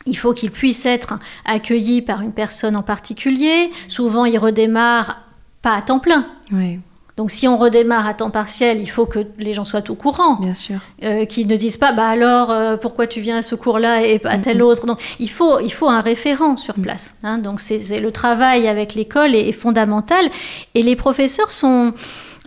il 0.07 0.17
faut 0.17 0.33
qu'il 0.33 0.51
puisse 0.51 0.87
être 0.87 1.19
accueilli 1.45 2.03
par 2.03 2.23
une 2.23 2.33
personne 2.33 2.77
en 2.77 2.83
particulier. 2.83 3.71
Souvent, 3.89 4.25
il 4.25 4.39
redémarre 4.39 5.21
pas 5.63 5.75
à 5.75 5.83
temps 5.83 5.99
plein. 5.99 6.27
Donc, 7.17 7.31
si 7.31 7.47
on 7.47 7.59
redémarre 7.59 8.07
à 8.07 8.15
temps 8.15 8.31
partiel, 8.31 8.81
il 8.81 8.87
faut 8.87 9.05
que 9.05 9.19
les 9.37 9.53
gens 9.53 9.67
soient 9.67 9.91
au 9.91 9.95
courant. 9.95 10.37
Bien 10.37 10.55
sûr. 10.55 10.81
Euh, 11.03 11.27
qu'ils 11.27 11.49
ne 11.49 11.57
disent 11.57 11.77
pas, 11.77 11.93
bah 11.93 12.09
alors, 12.09 12.51
euh, 12.51 12.79
pourquoi 12.79 13.07
tu 13.07 13.21
viens 13.21 13.37
à 13.37 13.43
ce 13.43 13.55
cours-là 13.55 14.07
et 14.07 14.21
à 14.25 14.39
tel 14.39 14.63
autre? 14.63 14.87
Donc, 14.87 14.99
il 15.19 15.29
faut, 15.29 15.61
il 15.61 15.71
faut 15.71 15.89
un 15.91 16.01
référent 16.01 16.57
sur 16.57 16.79
mm. 16.79 16.83
place. 16.83 17.17
Hein. 17.23 17.37
Donc, 17.37 17.61
c'est 17.61 18.01
le 18.01 18.11
travail 18.11 18.69
avec 18.69 18.95
l'école 18.95 19.35
est, 19.35 19.53
fondamental. 19.53 20.31
Et 20.75 20.83
les 20.83 20.97
professeurs 20.97 21.51
sont 21.51 21.93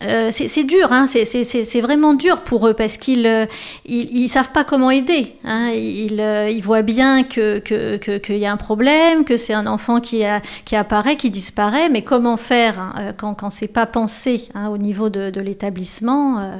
euh, 0.01 0.31
c'est 0.31 0.63
dur, 0.63 0.91
hein, 0.91 1.05
c'est 1.07 1.81
vraiment 1.81 2.13
dur 2.13 2.41
pour 2.41 2.67
eux 2.67 2.73
parce 2.73 2.97
qu'ils 2.97 3.23
ne 3.23 3.45
ils, 3.85 4.27
savent 4.27 4.51
pas 4.51 4.63
comment 4.63 4.91
aider. 4.91 5.35
Hein, 5.45 5.69
ils, 5.73 6.19
ils, 6.51 6.61
voient 6.61 6.81
bien 6.81 7.23
qu'il 7.23 7.61
que, 7.61 7.97
que, 7.97 8.33
y 8.33 8.45
a 8.45 8.51
un 8.51 8.57
problème, 8.57 9.23
que 9.23 9.37
c'est 9.37 9.53
un 9.53 9.67
enfant 9.67 10.01
qui, 10.01 10.25
a, 10.25 10.41
qui 10.65 10.75
apparaît, 10.75 11.15
qui 11.15 11.29
disparaît, 11.29 11.89
mais 11.89 12.01
comment 12.01 12.37
faire 12.37 12.79
hein, 12.79 12.93
euh, 12.99 13.13
quand, 13.15 13.33
quand 13.35 13.49
c'est 13.49 13.71
pas 13.71 13.85
pensé 13.85 14.49
hein, 14.55 14.67
au 14.69 14.77
niveau 14.77 15.09
de, 15.09 15.29
de 15.29 15.39
l'établissement 15.39 16.39
euh. 16.39 16.57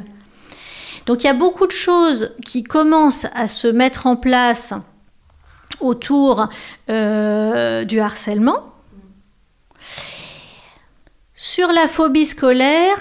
Donc 1.06 1.24
il 1.24 1.28
y 1.28 1.30
a 1.30 1.34
beaucoup 1.34 1.68
de 1.68 1.72
choses 1.72 2.34
qui 2.46 2.64
commencent 2.64 3.28
à 3.36 3.48
se 3.48 3.68
mettre 3.68 4.08
en 4.08 4.16
place 4.16 4.74
autour 5.82 6.48
du 6.88 8.00
harcèlement. 8.00 8.73
Sur 11.56 11.72
la 11.72 11.88
phobie 11.88 12.26
scolaire, 12.26 13.00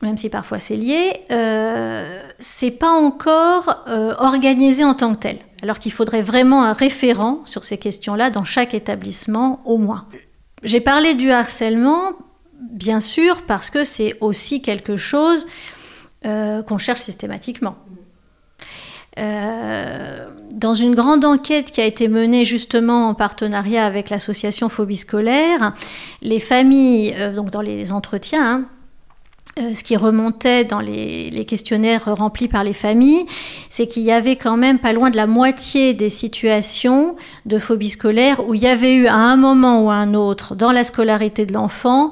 même 0.00 0.16
si 0.16 0.30
parfois 0.30 0.60
c'est 0.60 0.76
lié, 0.76 1.24
euh, 1.32 2.22
c'est 2.38 2.70
pas 2.70 2.92
encore 2.92 3.82
euh, 3.88 4.14
organisé 4.18 4.84
en 4.84 4.94
tant 4.94 5.12
que 5.12 5.18
tel. 5.18 5.38
Alors 5.60 5.80
qu'il 5.80 5.90
faudrait 5.90 6.22
vraiment 6.22 6.62
un 6.62 6.72
référent 6.72 7.42
sur 7.46 7.64
ces 7.64 7.76
questions-là 7.76 8.30
dans 8.30 8.44
chaque 8.44 8.74
établissement 8.74 9.60
au 9.64 9.76
moins. 9.76 10.06
J'ai 10.62 10.80
parlé 10.80 11.14
du 11.14 11.32
harcèlement, 11.32 12.12
bien 12.60 13.00
sûr, 13.00 13.42
parce 13.42 13.70
que 13.70 13.82
c'est 13.82 14.16
aussi 14.20 14.62
quelque 14.62 14.96
chose 14.96 15.48
euh, 16.26 16.62
qu'on 16.62 16.78
cherche 16.78 17.00
systématiquement. 17.00 17.74
Dans 19.18 20.74
une 20.74 20.94
grande 20.94 21.24
enquête 21.24 21.70
qui 21.70 21.80
a 21.80 21.84
été 21.84 22.08
menée 22.08 22.44
justement 22.44 23.08
en 23.08 23.14
partenariat 23.14 23.84
avec 23.84 24.10
l'association 24.10 24.68
Phobie 24.68 24.96
scolaire, 24.96 25.74
les 26.22 26.40
familles, 26.40 27.14
donc 27.34 27.50
dans 27.50 27.62
les 27.62 27.92
entretiens, 27.92 28.44
hein, 28.44 28.64
euh, 29.58 29.74
ce 29.74 29.82
qui 29.82 29.96
remontait 29.96 30.64
dans 30.64 30.80
les, 30.80 31.44
questionnaires 31.46 32.14
remplis 32.14 32.48
par 32.48 32.62
les 32.62 32.72
familles, 32.72 33.26
c'est 33.70 33.86
qu'il 33.86 34.02
y 34.02 34.12
avait 34.12 34.36
quand 34.36 34.56
même 34.56 34.78
pas 34.78 34.92
loin 34.92 35.10
de 35.10 35.16
la 35.16 35.26
moitié 35.26 35.94
des 35.94 36.10
situations 36.10 37.16
de 37.46 37.58
phobie 37.58 37.90
scolaire 37.90 38.46
où 38.46 38.54
il 38.54 38.62
y 38.62 38.66
avait 38.66 38.94
eu 38.94 39.06
à 39.06 39.14
un 39.14 39.36
moment 39.36 39.84
ou 39.84 39.90
à 39.90 39.94
un 39.94 40.14
autre 40.14 40.54
dans 40.54 40.72
la 40.72 40.84
scolarité 40.84 41.46
de 41.46 41.54
l'enfant 41.54 42.10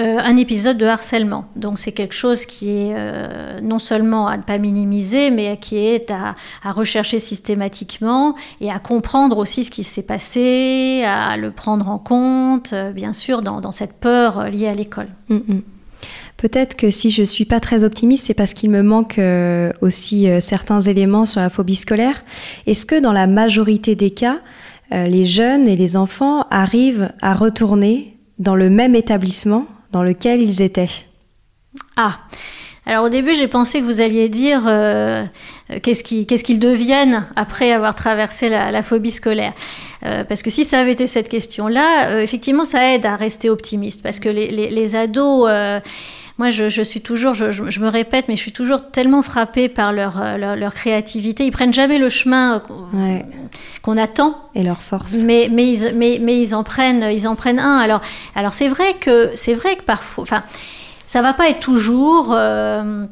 euh, 0.00 0.18
un 0.18 0.36
épisode 0.36 0.78
de 0.78 0.86
harcèlement. 0.86 1.44
Donc 1.56 1.78
c'est 1.78 1.92
quelque 1.92 2.14
chose 2.14 2.46
qui 2.46 2.70
est 2.70 2.94
euh, 2.94 3.60
non 3.60 3.78
seulement 3.78 4.28
à 4.28 4.38
ne 4.38 4.42
pas 4.42 4.56
minimiser, 4.56 5.30
mais 5.30 5.58
qui 5.58 5.76
est 5.76 6.10
à, 6.10 6.34
rechercher 6.72 7.18
systématiquement 7.18 8.34
et 8.62 8.70
à 8.70 8.78
comprendre 8.78 9.36
aussi 9.36 9.64
ce 9.64 9.70
qui 9.70 9.84
s'est 9.84 10.04
passé, 10.04 11.02
à 11.04 11.36
le 11.36 11.50
prendre 11.50 11.90
en 11.90 11.98
compte, 11.98 12.72
euh, 12.72 12.92
bien 12.92 13.12
sûr, 13.12 13.42
dans, 13.42 13.72
cette 13.72 14.00
peur 14.00 14.48
liée 14.48 14.68
à 14.68 14.74
l'école. 14.74 15.08
Mm, 15.28 15.36
mm. 15.36 15.62
Peut-être 16.38 16.76
que 16.76 16.90
si 16.90 17.10
je 17.10 17.22
suis 17.22 17.44
pas 17.44 17.60
très 17.60 17.84
optimiste, 17.84 18.26
c'est 18.26 18.34
parce 18.34 18.54
qu'il 18.54 18.70
me 18.70 18.82
manque 18.82 19.20
aussi 19.82 20.26
certains 20.40 20.80
éléments 20.80 21.26
sur 21.26 21.42
la 21.42 21.50
phobie 21.50 21.76
scolaire. 21.76 22.24
Est-ce 22.66 22.86
que 22.86 22.98
dans 22.98 23.12
la 23.12 23.26
majorité 23.26 23.94
des 23.94 24.10
cas, 24.10 24.38
les 24.90 25.26
jeunes 25.26 25.68
et 25.68 25.76
les 25.76 25.98
enfants 25.98 26.46
arrivent 26.50 27.12
à 27.20 27.34
retourner 27.34 28.16
dans 28.38 28.54
le 28.54 28.70
même 28.70 28.94
établissement 28.94 29.66
dans 29.92 30.02
lequel 30.02 30.40
ils 30.40 30.62
étaient. 30.62 30.90
Ah, 31.96 32.18
alors 32.86 33.04
au 33.04 33.08
début 33.08 33.34
j'ai 33.34 33.48
pensé 33.48 33.80
que 33.80 33.84
vous 33.84 34.00
alliez 34.00 34.28
dire 34.28 34.62
euh, 34.66 35.24
qu'est-ce 35.82 36.02
qu'ils 36.02 36.60
deviennent 36.60 37.26
après 37.36 37.72
avoir 37.72 37.94
traversé 37.94 38.48
la, 38.48 38.82
phobie 38.82 39.10
scolaire. 39.10 39.52
Euh, 40.06 40.24
parce 40.24 40.42
que 40.42 40.50
si 40.50 40.64
ça 40.64 40.80
avait 40.80 40.92
été 40.92 41.06
cette 41.06 41.28
question-là, 41.28 42.08
euh, 42.08 42.20
effectivement 42.20 42.64
ça 42.64 42.94
aide 42.94 43.06
à 43.06 43.16
rester 43.16 43.50
optimiste. 43.50 44.02
Parce 44.02 44.18
que 44.18 44.28
les, 44.28 44.50
les 44.50 44.96
ados 44.96 45.48
moi, 46.40 46.48
je, 46.48 46.80
suis 46.80 47.02
toujours, 47.02 47.34
je, 47.34 47.80
me 47.80 47.88
répète, 47.88 48.24
mais 48.26 48.34
je 48.34 48.40
suis 48.40 48.52
toujours 48.52 48.90
tellement 48.90 49.20
frappée 49.20 49.68
par 49.68 49.92
leur, 49.92 50.18
euh, 50.22 50.56
leur, 50.56 50.72
créativité. 50.72 51.44
Ils 51.44 51.50
prennent 51.50 51.74
jamais 51.74 51.98
le 51.98 52.08
chemin 52.08 52.62
qu'on 53.82 53.98
attend. 53.98 54.48
Et 54.54 54.64
leur 54.64 54.80
force. 54.80 55.22
Mais, 55.24 55.50
mais, 55.52 55.70
ils, 55.70 55.94
mais, 55.94 56.18
mais, 56.18 56.40
ils, 56.40 56.54
en 56.54 56.64
prennent, 56.64 57.02
ils 57.12 57.28
en 57.28 57.36
prennent 57.36 57.58
un. 57.58 57.76
Alors, 57.76 58.00
alors 58.34 58.54
c'est 58.54 58.68
vrai 58.68 58.94
que 58.98 59.28
c'est 59.34 59.52
vrai 59.52 59.76
que 59.76 59.82
parfois, 59.82 60.22
enfin, 60.22 60.42
ça 61.06 61.20
va 61.20 61.34
pas 61.34 61.50
être 61.50 61.60
toujours. 61.60 62.32
Euh, 62.32 63.04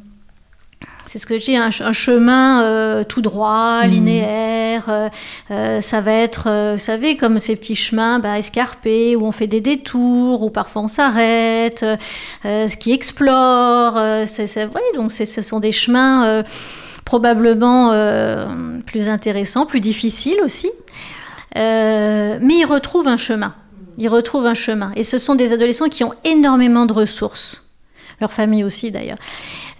c'est 1.08 1.18
ce 1.18 1.24
que 1.24 1.38
je 1.38 1.44
dis, 1.44 1.56
un, 1.56 1.70
chemin 1.70 2.62
euh, 2.62 3.02
tout 3.02 3.22
droit, 3.22 3.82
mhm. 3.82 3.90
linéaire. 3.90 4.84
Euh, 4.88 5.08
euh, 5.50 5.80
ça 5.80 6.02
va 6.02 6.12
être, 6.12 6.72
vous 6.74 6.78
savez, 6.78 7.16
comme 7.16 7.40
ces 7.40 7.56
petits 7.56 7.76
chemins 7.76 8.18
bah, 8.18 8.38
escarpés 8.38 9.16
où 9.16 9.24
on 9.24 9.32
fait 9.32 9.46
des 9.46 9.62
détours, 9.62 10.42
où 10.42 10.50
parfois 10.50 10.82
on 10.82 10.88
s'arrête, 10.88 11.84
ce 12.44 12.76
qui 12.76 12.92
explore. 12.92 13.98
c'est 14.26 14.64
vrai, 14.66 14.82
donc 14.94 15.10
ce 15.10 15.42
sont 15.42 15.60
des 15.60 15.72
chemins 15.72 16.44
probablement 17.06 17.92
plus 18.84 19.08
intéressants, 19.08 19.64
plus 19.64 19.80
difficiles 19.80 20.40
aussi. 20.44 20.70
mais 21.54 22.38
ils 22.42 22.66
retrouvent 22.66 23.08
un 23.08 23.16
chemin. 23.16 23.54
Ils 23.96 24.08
retrouvent 24.08 24.46
un 24.46 24.54
chemin. 24.54 24.92
Et 24.94 25.04
ce 25.04 25.18
sont 25.18 25.34
des 25.34 25.52
adolescents 25.54 25.88
qui 25.88 26.04
ont 26.04 26.12
énormément 26.24 26.86
de 26.86 26.92
ressources 26.92 27.67
leur 28.20 28.32
famille 28.32 28.64
aussi 28.64 28.90
d'ailleurs. 28.90 29.18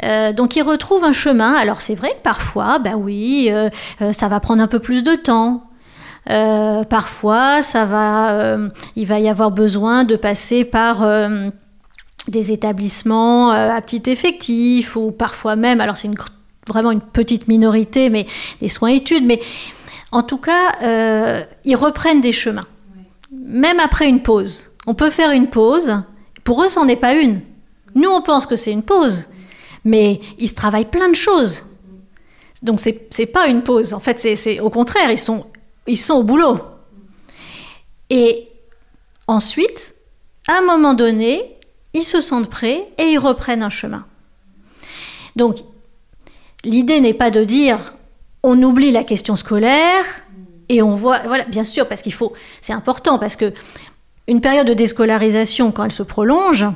Euh, 0.05 0.33
donc 0.33 0.57
ils 0.57 0.63
retrouvent 0.63 1.05
un 1.05 1.13
chemin. 1.13 1.55
Alors 1.55 1.81
c'est 1.81 1.95
vrai 1.95 2.11
que 2.11 2.23
parfois, 2.23 2.79
bah 2.79 2.97
oui, 2.97 3.49
euh, 3.51 3.71
euh, 4.03 4.13
ça 4.13 4.29
va 4.29 4.41
prendre 4.41 4.63
un 4.63 4.67
peu 4.67 4.79
plus 4.79 5.03
de 5.03 5.15
temps. 5.15 5.65
parfois, 6.91 7.63
ça 7.63 7.85
va, 7.85 8.59
il 8.97 9.07
va 9.07 9.19
y 9.19 9.29
avoir 9.29 9.51
besoin 9.51 10.05
de 10.05 10.15
passer 10.15 10.65
par 10.65 11.07
des 12.29 12.53
établissements 12.53 13.51
à 13.51 13.81
petit 13.81 14.03
effectif 14.11 14.97
ou 14.97 15.11
parfois 15.11 15.57
même, 15.57 15.81
alors 15.81 15.97
c'est 15.97 16.11
vraiment 16.67 16.91
une 16.91 17.01
petite 17.01 17.49
minorité, 17.49 18.11
mais 18.11 18.27
des 18.61 18.69
soins-études. 18.69 19.25
Mais 19.25 19.41
en 20.13 20.23
tout 20.23 20.37
cas, 20.37 21.47
ils 21.65 21.77
reprennent 21.77 22.21
des 22.21 22.33
chemins. 22.33 22.67
Même 23.33 23.81
après 23.81 24.07
une 24.07 24.21
pause. 24.21 24.73
On 24.87 24.95
peut 24.95 25.11
faire 25.11 25.31
une 25.31 25.49
pause. 25.49 26.03
Pour 26.45 26.63
eux, 26.63 26.69
c'en 26.69 26.89
est 26.89 26.97
pas 26.97 27.15
une. 27.15 27.41
Nous, 27.95 28.09
on 28.09 28.23
pense 28.23 28.47
que 28.47 28.57
c'est 28.57 28.73
une 28.73 28.83
pause, 28.83 29.27
mais 29.85 30.21
il 30.39 30.49
se 30.49 30.55
travaille 30.55 30.85
plein 30.85 31.09
de 31.09 31.17
choses. 31.17 31.65
Donc, 32.63 32.81
c'est 32.81 33.19
n'est 33.19 33.27
pas 33.27 33.47
une 33.47 33.63
pause. 33.63 33.93
En 33.93 34.01
fait, 34.01 34.19
c'est 34.19 34.61
au 34.61 34.71
contraire, 34.71 35.11
ils 35.11 35.19
sont, 35.19 35.47
ils 35.87 35.97
sont 35.97 36.15
au 36.15 36.23
boulot. 36.23 36.59
Et 38.11 38.49
ensuite, 39.27 39.95
à 40.49 40.59
un 40.59 40.63
moment 40.63 40.95
donné, 40.95 41.57
ils 41.95 42.05
se 42.05 42.21
sentent 42.21 42.51
prêts 42.51 42.89
et 42.99 43.05
ils 43.05 43.19
reprennent 43.19 43.63
un 43.63 43.71
chemin. 43.71 44.07
Donc, 45.37 45.59
l'idée 46.65 47.01
n'est 47.01 47.15
pas 47.15 47.31
de 47.31 47.45
dire 47.45 47.95
on 48.43 48.63
oublie 48.63 48.93
la 48.93 49.05
question 49.05 49.37
scolaire 49.37 50.05
et 50.69 50.83
on 50.83 50.95
voit, 50.95 51.21
voilà, 51.27 51.45
bien 51.45 51.65
sûr, 51.65 51.89
parce 51.89 52.03
qu'il 52.03 52.13
faut, 52.13 52.33
c'est 52.61 52.73
important, 52.73 53.19
parce 53.19 53.37
que 53.37 53.53
une 54.27 54.41
période 54.41 54.67
de 54.67 54.75
déscolarisation, 54.75 55.73
quand 55.73 55.85
elle 55.85 55.93
se 55.93 56.03
prolonge, 56.03 56.67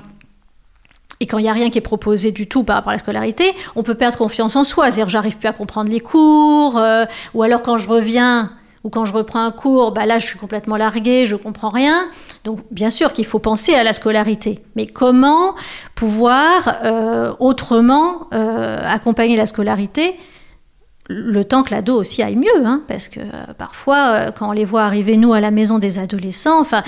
et 1.23 1.27
quand 1.27 1.39
il 1.39 1.45
n'y 1.45 1.49
a 1.49 1.53
rien 1.53 1.71
qui 1.71 1.79
est 1.79 1.83
proposé 1.83 2.33
du 2.33 2.49
tout 2.49 2.65
par 2.65 2.75
rapport 2.75 2.91
à 2.91 2.95
la 2.95 2.99
scolarité, 2.99 3.45
on 3.77 3.85
peut 3.85 3.95
perdre 3.95 4.19
confiance 4.19 4.57
en 4.57 4.65
soi. 4.65 4.87
C'est-à-dire, 4.87 5.09
j'arrive 5.09 5.39
plus 5.39 5.47
à 5.47 5.53
comprendre 5.53 5.89
les 5.89 6.01
cours, 6.01 6.77
euh, 6.77 7.05
ou 7.33 7.45
alors 7.45 7.63
quand 7.63 7.79
je 7.79 7.89
reviens 7.89 8.51
ou 8.83 8.91
quand 8.91 9.05
je 9.05 9.13
reprends 9.13 9.45
un 9.45 9.53
cours, 9.53 9.93
bah 9.93 10.05
là, 10.05 10.19
je 10.19 10.27
suis 10.27 10.41
complètement 10.41 10.77
larguée, 10.77 11.25
je 11.25 11.37
comprends 11.37 11.69
rien. 11.69 12.09
Donc, 12.43 12.59
bien 12.73 12.91
sûr 12.91 13.13
qu'il 13.13 13.25
faut 13.25 13.39
penser 13.39 13.73
à 13.75 13.85
la 13.85 13.93
scolarité. 13.93 14.59
Mais 14.75 14.87
comment 14.87 15.55
pouvoir 15.95 16.79
euh, 16.83 17.33
autrement 17.39 18.27
euh, 18.35 18.81
accompagner 18.85 19.37
la 19.37 19.47
scolarité 19.47 20.17
le 21.09 21.45
temps 21.45 21.63
que 21.63 21.73
l'ado 21.73 21.95
aussi 21.95 22.25
aille 22.25 22.37
mieux, 22.37 22.65
hein, 22.65 22.83
parce 22.89 23.09
que 23.09 23.21
parfois, 23.59 24.33
quand 24.33 24.49
on 24.49 24.53
les 24.53 24.65
voit 24.65 24.83
arriver, 24.83 25.17
nous, 25.17 25.33
à 25.33 25.41
la 25.41 25.51
maison 25.51 25.79
des 25.79 25.99
adolescents, 25.99 26.61
enfin, 26.61 26.83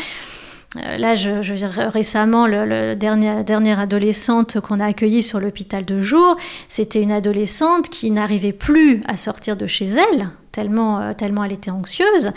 là, 0.74 1.14
je, 1.14 1.42
je, 1.42 1.88
récemment, 1.88 2.46
le, 2.46 2.64
le 2.64 2.94
dernière 2.94 3.78
adolescente 3.78 4.60
qu'on 4.60 4.80
a 4.80 4.87
accueillie 4.87 5.22
sur 5.22 5.40
l'hôpital 5.40 5.84
de 5.84 6.00
jour, 6.00 6.37
c'était 6.68 7.02
une 7.02 7.12
adolescente 7.12 7.88
qui 7.88 8.10
n'arrivait 8.10 8.52
plus 8.52 9.00
à 9.06 9.16
sortir 9.16 9.56
de 9.56 9.66
chez 9.66 9.87
elle, 9.87 10.28
tellement, 10.54 11.00
euh, 11.00 11.12
tellement 11.12 11.44
elle 11.44 11.52
était 11.52 11.70
anxieuse, 11.70 12.30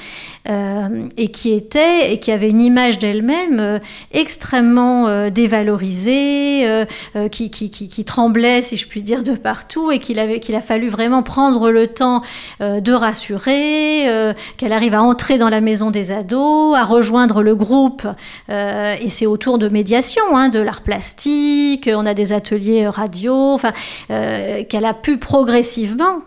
euh, 0.49 1.03
et 1.17 1.29
qui 1.29 1.53
était 1.53 2.11
et 2.11 2.19
qui 2.19 2.31
avait 2.31 2.49
une 2.49 2.61
image 2.61 2.97
d'elle-même 2.97 3.59
euh, 3.59 3.79
extrêmement 4.11 5.29
dévalorisée, 5.29 6.65
qui, 7.31 7.51
qui, 7.51 8.05
tremblait, 8.05 8.61
si 8.61 8.77
je 8.77 8.87
puis 8.87 9.01
dire, 9.01 9.23
de 9.23 9.33
partout, 9.33 9.91
et 9.91 9.99
qu'il 9.99 10.19
avait 10.19 10.41
a 10.55 10.61
fallu 10.61 10.87
vraiment 10.87 11.21
prendre 11.21 11.69
le 11.69 11.87
temps 11.87 12.21
de 12.59 12.91
rassurer, 12.93 14.33
qu'elle 14.57 14.73
arrive 14.73 14.95
à 14.95 15.01
entrer 15.01 15.37
dans 15.37 15.49
la 15.49 15.61
maison 15.61 15.91
des 15.91 16.11
ados, 16.11 16.75
à 16.75 16.83
rejoindre 16.83 17.43
le 17.43 17.55
groupe, 17.55 18.07
et 18.49 19.09
c'est 19.09 19.25
autour 19.25 19.57
de 19.57 19.69
médiation, 19.69 20.23
hein, 20.33 20.49
de 20.49 20.59
l'art 20.59 20.81
plastique, 20.81 21.89
on 21.93 22.05
a 22.05 22.13
des 22.13 22.33
ateliers 22.33 22.87
radio, 22.87 23.53
enfin, 23.53 23.73
qu'elle 24.07 24.85
a 24.85 24.93
pu 24.93 25.17
progressivement 25.17 26.21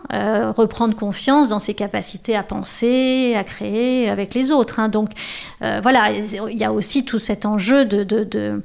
reprendre 0.55 0.95
confiance 0.95 1.49
dans 1.49 1.59
ses 1.59 1.73
capacité 1.81 2.35
à 2.35 2.43
penser, 2.43 3.33
à 3.35 3.43
créer 3.43 4.07
avec 4.07 4.35
les 4.35 4.51
autres. 4.51 4.79
Hein. 4.79 4.87
Donc 4.87 5.09
euh, 5.63 5.79
voilà, 5.81 6.11
il 6.11 6.57
y 6.57 6.63
a 6.63 6.71
aussi 6.71 7.05
tout 7.05 7.17
cet 7.17 7.47
enjeu 7.47 7.85
de, 7.85 8.03
de, 8.03 8.61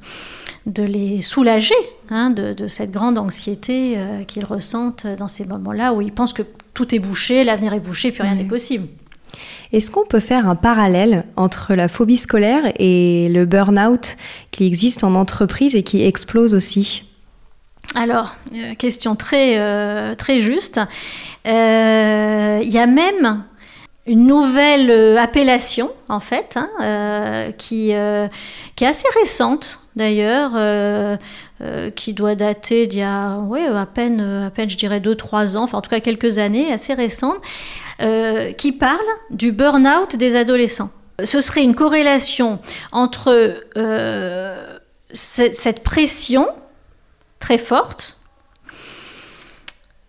de, 0.67 0.83
les 0.83 1.21
soulager 1.21 1.81
hein, 2.11 2.29
de, 2.29 2.67
cette 2.67 2.91
grande 2.91 3.17
anxiété 3.17 3.95
euh, 3.97 4.23
qu'ils 4.23 4.45
ressentent 4.45 5.07
dans 5.17 5.27
ces 5.27 5.45
moments-là 5.45 5.93
où 5.93 6.01
ils 6.01 6.13
pensent 6.13 6.33
que 6.33 6.43
tout 6.75 6.93
est 6.93 6.99
bouché, 6.99 7.43
l'avenir 7.43 7.73
est 7.73 7.79
bouché, 7.79 8.11
puis 8.11 8.21
rien 8.21 8.35
n'est 8.35 8.43
possible. 8.43 8.87
Est-ce 9.73 9.89
qu'on 9.89 10.05
peut 10.05 10.19
faire 10.19 10.47
un 10.47 10.55
parallèle 10.55 11.25
entre 11.35 11.73
la 11.73 11.87
phobie 11.87 12.17
scolaire 12.17 12.71
et 12.77 13.29
le 13.29 13.45
burn-out 13.45 14.15
qui 14.51 14.65
existe 14.67 15.03
en 15.03 15.15
entreprise 15.15 15.75
et 15.75 15.81
qui 15.81 16.03
explose 16.03 16.53
aussi? 16.53 17.03
Alors, 17.95 18.35
euh, 18.53 18.75
question 18.75 19.15
très, 19.15 20.15
très 20.17 20.39
juste. 20.39 20.79
Euh, 21.47 22.59
il 22.61 22.69
y 22.69 22.77
a 22.77 22.87
même 22.87 23.45
une 24.05 24.25
nouvelle 24.25 24.89
euh, 24.91 25.17
appellation, 25.17 25.91
en 26.09 26.19
fait, 26.19 26.55
hein, 26.55 26.69
euh, 26.81 27.51
qui, 27.51 27.93
qui 28.75 28.83
est 28.83 28.87
assez 28.87 29.07
récente, 29.19 29.79
d'ailleurs, 29.95 30.51
qui 31.95 32.13
doit 32.13 32.35
dater 32.35 32.87
d'il 32.87 32.99
y 32.99 33.03
a 33.03 33.31
à, 33.31 33.85
peine, 33.85 34.21
à 34.21 34.49
peine, 34.49 34.69
je 34.69 34.77
dirais, 34.77 34.99
2-3 34.99 35.57
ans, 35.57 35.63
enfin 35.63 35.79
en 35.79 35.81
tout 35.81 35.89
cas 35.89 35.99
quelques 35.99 36.37
années, 36.37 36.71
assez 36.71 36.93
récente, 36.93 37.37
qui 38.57 38.71
parle 38.73 38.99
du 39.31 39.51
burn-out 39.51 40.15
des 40.15 40.35
adolescents. 40.35 40.91
Ce 41.23 41.41
serait 41.41 41.63
une 41.63 41.73
corrélation 41.73 42.59
entre 42.91 43.55
cette 45.13 45.83
pression 45.83 46.47
très 47.39 47.57
forte 47.57 48.17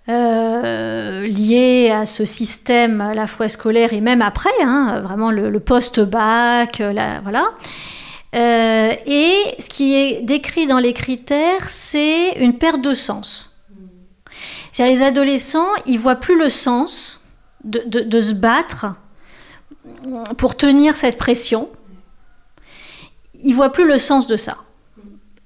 euh, 0.09 1.27
lié 1.27 1.91
à 1.91 2.07
ce 2.07 2.25
système 2.25 3.03
à 3.03 3.13
la 3.13 3.27
fois 3.27 3.51
scolaire 3.51 3.93
et 3.93 4.01
même 4.01 4.23
après, 4.23 4.49
hein, 4.63 5.01
vraiment 5.03 5.31
le, 5.31 5.61
post-bac, 5.61 6.83
voilà. 7.23 7.51
Euh, 8.35 8.95
et 9.07 9.35
ce 9.59 9.69
qui 9.69 9.95
est 9.95 10.23
décrit 10.23 10.67
dans 10.67 10.79
les 10.79 10.95
critères, 10.95 11.69
c'est 11.69 12.33
une 12.41 12.55
perte 12.55 12.81
de 12.81 12.95
sens. 12.95 13.59
C'est-à-dire 14.73 14.97
les 14.97 15.03
adolescents, 15.03 15.69
ils 15.85 15.99
voient 15.99 16.17
plus 16.17 16.39
le 16.39 16.49
sens 16.49 17.21
de, 17.65 17.83
de, 18.01 18.21
se 18.21 18.33
battre 18.33 18.95
pour 20.39 20.57
tenir 20.57 20.97
cette 20.97 21.19
pression. 21.19 21.69
Ils 23.45 23.55
voient 23.55 23.73
plus 23.73 23.87
le 23.87 23.99
sens 23.99 24.27
de 24.27 24.37
ça. 24.37 24.57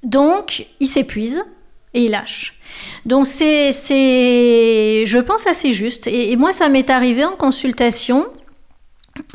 Donc, 0.05 0.67
il 0.79 0.87
s'épuise 0.87 1.45
et 1.95 2.05
il 2.05 2.11
lâche. 2.11 2.59
Donc 3.05 3.27
c'est, 3.27 3.73
c'est, 3.73 5.05
je 5.07 5.19
pense, 5.19 5.47
assez 5.47 5.73
juste. 5.73 6.07
Et, 6.07 6.37
moi, 6.37 6.53
ça 6.53 6.69
m'est 6.69 6.91
arrivé 6.91 7.25
en 7.25 7.33
consultation, 7.33 8.27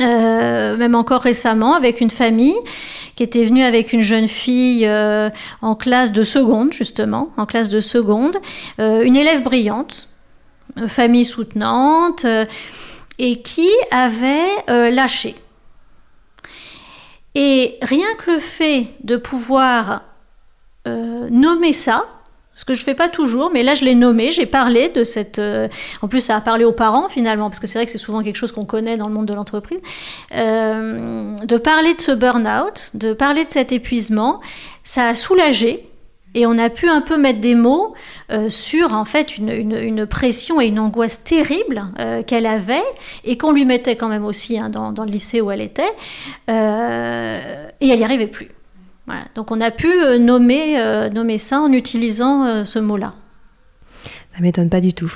euh, 0.02 0.78
même 0.78 0.96
encore 0.96 1.22
récemment, 1.22 1.76
avec 1.76 2.02
une 2.02 2.10
famille 2.12 2.56
qui 3.15 3.24
était 3.24 3.43
venue 3.43 3.63
avec 3.63 3.93
une 3.93 4.02
jeune 4.02 4.28
fille 4.28 4.86
euh, 4.86 5.30
en 5.62 5.76
classe 5.76 6.12
de 6.12 6.24
seconde, 6.24 6.72
justement, 6.72 7.32
en 7.38 7.46
classe 7.46 7.70
de 7.70 7.80
seconde, 7.80 8.38
euh, 8.80 9.04
une 9.04 9.15
élève 9.15 9.43
brillante, 9.43 10.10
famille 10.88 11.26
soutenante, 11.26 12.26
et 13.17 13.41
qui 13.41 13.70
avait 13.89 14.91
lâché. 14.91 15.36
Et 17.34 17.78
rien 17.82 18.08
que 18.20 18.32
le 18.32 18.39
fait 18.39 18.88
de 19.04 19.17
pouvoir 19.17 20.04
nommer 20.86 21.74
ça, 21.74 22.06
ce 22.58 22.65
que 22.65 22.74
je 22.74 22.84
fais 22.84 22.96
pas 22.96 23.08
toujours, 23.08 23.52
mais 23.54 23.62
là 23.62 23.76
je 23.76 23.86
l'ai 23.86 23.93
nommé, 23.93 24.32
j'ai 24.32 24.48
parlé 24.48 24.89
de 24.89 25.04
cette. 25.04 25.38
Euh, 25.38 25.67
en 26.02 26.08
plus, 26.08 26.22
ça 26.22 26.36
a 26.36 26.41
parlé 26.41 26.65
aux 26.65 26.72
parents 26.72 27.08
finalement, 27.08 27.52
parce 27.52 27.60
que 27.60 27.67
c'est 27.67 27.78
vrai 27.78 27.86
que 27.86 27.91
c'est 27.91 28.00
souvent 28.00 28.24
quelque 28.24 28.36
chose 28.36 28.52
qu'on 28.52 28.65
connaît 28.65 28.98
dans 28.98 29.08
le 29.08 29.13
monde 29.13 29.28
de 29.28 29.34
l'entreprise. 29.36 29.80
Euh, 30.36 31.36
de 31.36 31.58
parler 31.58 31.93
de 31.93 32.02
ce 32.02 32.12
burn-out, 32.12 32.89
de 32.96 33.13
parler 33.13 33.46
de 33.46 33.52
cet 33.52 33.72
épuisement, 33.72 34.41
ça 34.84 35.06
a 35.06 35.13
soulagé. 35.13 35.88
Et 36.34 36.48
on 36.48 36.58
a 36.58 36.72
pu 36.72 36.89
un 36.89 37.02
peu 37.02 37.15
mettre 37.17 37.39
des 37.39 37.54
mots 37.54 37.93
euh, 38.32 38.50
sur 38.50 38.93
en 38.96 39.06
fait 39.06 39.38
une, 39.38 39.50
une, 39.50 40.08
pression 40.08 40.60
et 40.60 40.65
une 40.65 40.80
angoisse 40.80 41.24
terrible 41.24 41.84
qu'elle 42.26 42.48
avait 42.48 42.84
et 43.24 43.38
qu'on 43.38 43.52
lui 43.52 43.65
mettait 43.65 43.96
quand 43.96 44.10
même 44.10 44.26
aussi 44.26 44.60
hein, 44.60 44.70
dans, 44.70 44.91
dans, 44.91 45.06
le 45.06 45.12
lycée 45.12 45.41
où 45.41 45.52
elle 45.52 45.62
était. 45.62 45.93
et 46.48 46.52
elle 46.52 47.98
n'y 47.98 48.04
arrivait 48.04 48.28
plus. 48.28 48.50
Donc 49.36 49.52
on 49.52 49.62
a 49.62 49.72
pu 49.72 49.88
euh, 49.88 50.17
nommer, 50.17 50.80
euh, 50.80 51.10
nommer 51.10 51.38
ça 51.38 51.60
en 51.60 51.72
utilisant 51.72 52.46
euh, 52.46 52.65
ce 52.65 52.80
mot-là. 52.80 53.13
Ça 54.36 54.41
m'étonne 54.41 54.70
pas 54.70 54.82
du 54.82 54.93
tout. 54.93 55.12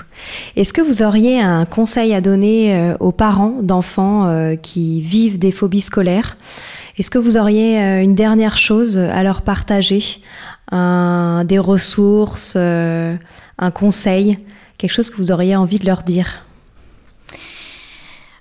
Est-ce 0.56 0.74
que 0.74 0.82
vous 0.82 1.04
auriez 1.04 1.42
un 1.42 1.66
conseil 1.66 2.14
à 2.14 2.22
donner 2.22 2.96
aux 3.00 3.12
parents 3.12 3.60
d'enfants 3.62 4.56
qui 4.64 5.00
vivent 5.00 5.38
des 5.38 5.52
phobies 5.52 5.82
scolaires? 5.82 6.38
Est-ce 6.98 7.12
que 7.12 7.20
vous 7.20 7.38
auriez 7.38 8.02
une 8.02 8.16
dernière 8.16 8.58
chose 8.58 8.98
à 8.98 9.22
leur 9.22 9.44
partager? 9.44 10.04
Des 10.72 11.60
ressources, 11.60 12.56
un 12.56 13.72
conseil, 13.72 14.40
quelque 14.80 14.94
chose 14.94 15.12
que 15.12 15.18
vous 15.18 15.32
auriez 15.32 15.56
envie 15.56 15.78
de 15.78 15.86
leur 15.86 16.02
dire? 16.02 16.44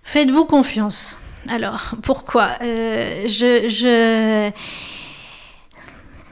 Faites-vous 0.02 0.46
confiance. 0.46 1.20
Alors, 1.50 1.92
pourquoi? 2.02 2.52
Je, 2.62 3.68
je 3.68 4.50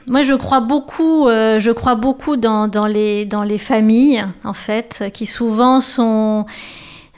moi, 0.09 0.23
je 0.23 0.33
crois 0.33 0.59
beaucoup, 0.59 1.27
euh, 1.27 1.59
je 1.59 1.71
crois 1.71 1.95
beaucoup 1.95 2.35
dans, 2.35 2.67
les, 2.87 3.25
dans 3.25 3.43
les 3.43 3.59
familles, 3.59 4.25
en 4.43 4.53
fait, 4.53 5.03
qui 5.13 5.27
souvent 5.27 5.81
sont, 5.81 6.47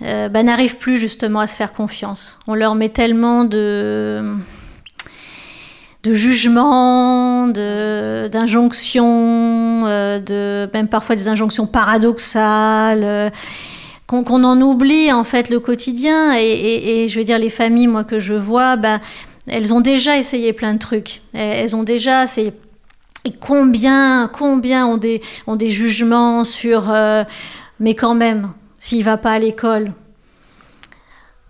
euh, 0.02 0.28
bah, 0.28 0.44
n'arrivent 0.44 0.78
plus 0.78 0.98
justement 0.98 1.40
à 1.40 1.48
se 1.48 1.56
faire 1.56 1.72
confiance. 1.72 2.38
On 2.48 2.54
leur 2.54 2.76
met 2.76 2.90
tellement 2.90 3.46
de 3.46 4.36
de 6.04 6.16
jugements, 6.16 7.48
d'injonctions, 7.48 9.82
euh, 9.86 10.20
de, 10.20 10.68
même 10.74 10.88
parfois 10.88 11.16
des 11.16 11.28
injonctions 11.28 11.68
paradoxales, 11.68 13.32
qu'on 14.08 14.44
en 14.44 14.60
oublie 14.60 15.12
en 15.12 15.24
fait 15.24 15.52
le 15.52 15.60
quotidien. 15.60 16.34
Et, 16.36 17.04
et, 17.04 17.08
je 17.08 17.20
veux 17.20 17.24
dire, 17.24 17.38
les 17.38 17.52
familles, 17.52 17.86
moi 17.86 18.04
que 18.04 18.20
je 18.20 18.34
vois, 18.34 18.78
bah, 18.78 19.00
elles 19.48 19.76
ont 19.76 19.82
déjà 19.82 20.18
essayé 20.18 20.54
plein 20.54 20.74
de 20.74 20.80
trucs. 20.80 21.22
Elles 21.34 21.76
ont 21.76 21.84
déjà 21.84 22.24
essayé 22.24 22.52
et 23.24 23.32
combien, 23.32 24.28
combien 24.28 24.88
ont 24.88 24.98
des, 24.98 25.70
jugements 25.70 26.44
sur 26.44 26.90
euh, 26.90 27.24
mais 27.80 27.94
quand 27.94 28.16
même, 28.16 28.52
s'il 28.80 29.04
va 29.04 29.18
pas 29.18 29.34
à 29.34 29.40
l'école, 29.40 29.94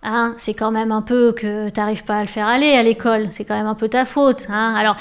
hein, 0.03 0.34
c'est 0.38 0.53
quand 0.53 0.71
même 0.71 0.91
un 0.91 1.01
peu 1.01 1.31
que 1.31 1.69
tu 1.69 1.79
n'arrives 1.79 2.03
pas 2.03 2.17
à 2.17 2.21
le 2.21 2.27
faire 2.27 2.47
aller 2.47 2.73
à 2.73 2.84
l'école, 2.84 3.27
c'est 3.29 3.45
quand 3.45 3.55
même 3.55 3.67
un 3.67 3.75
peu 3.75 3.88
ta 3.88 4.05
faute. 4.05 4.47
Hein. 4.49 4.75
Alors, 4.77 4.97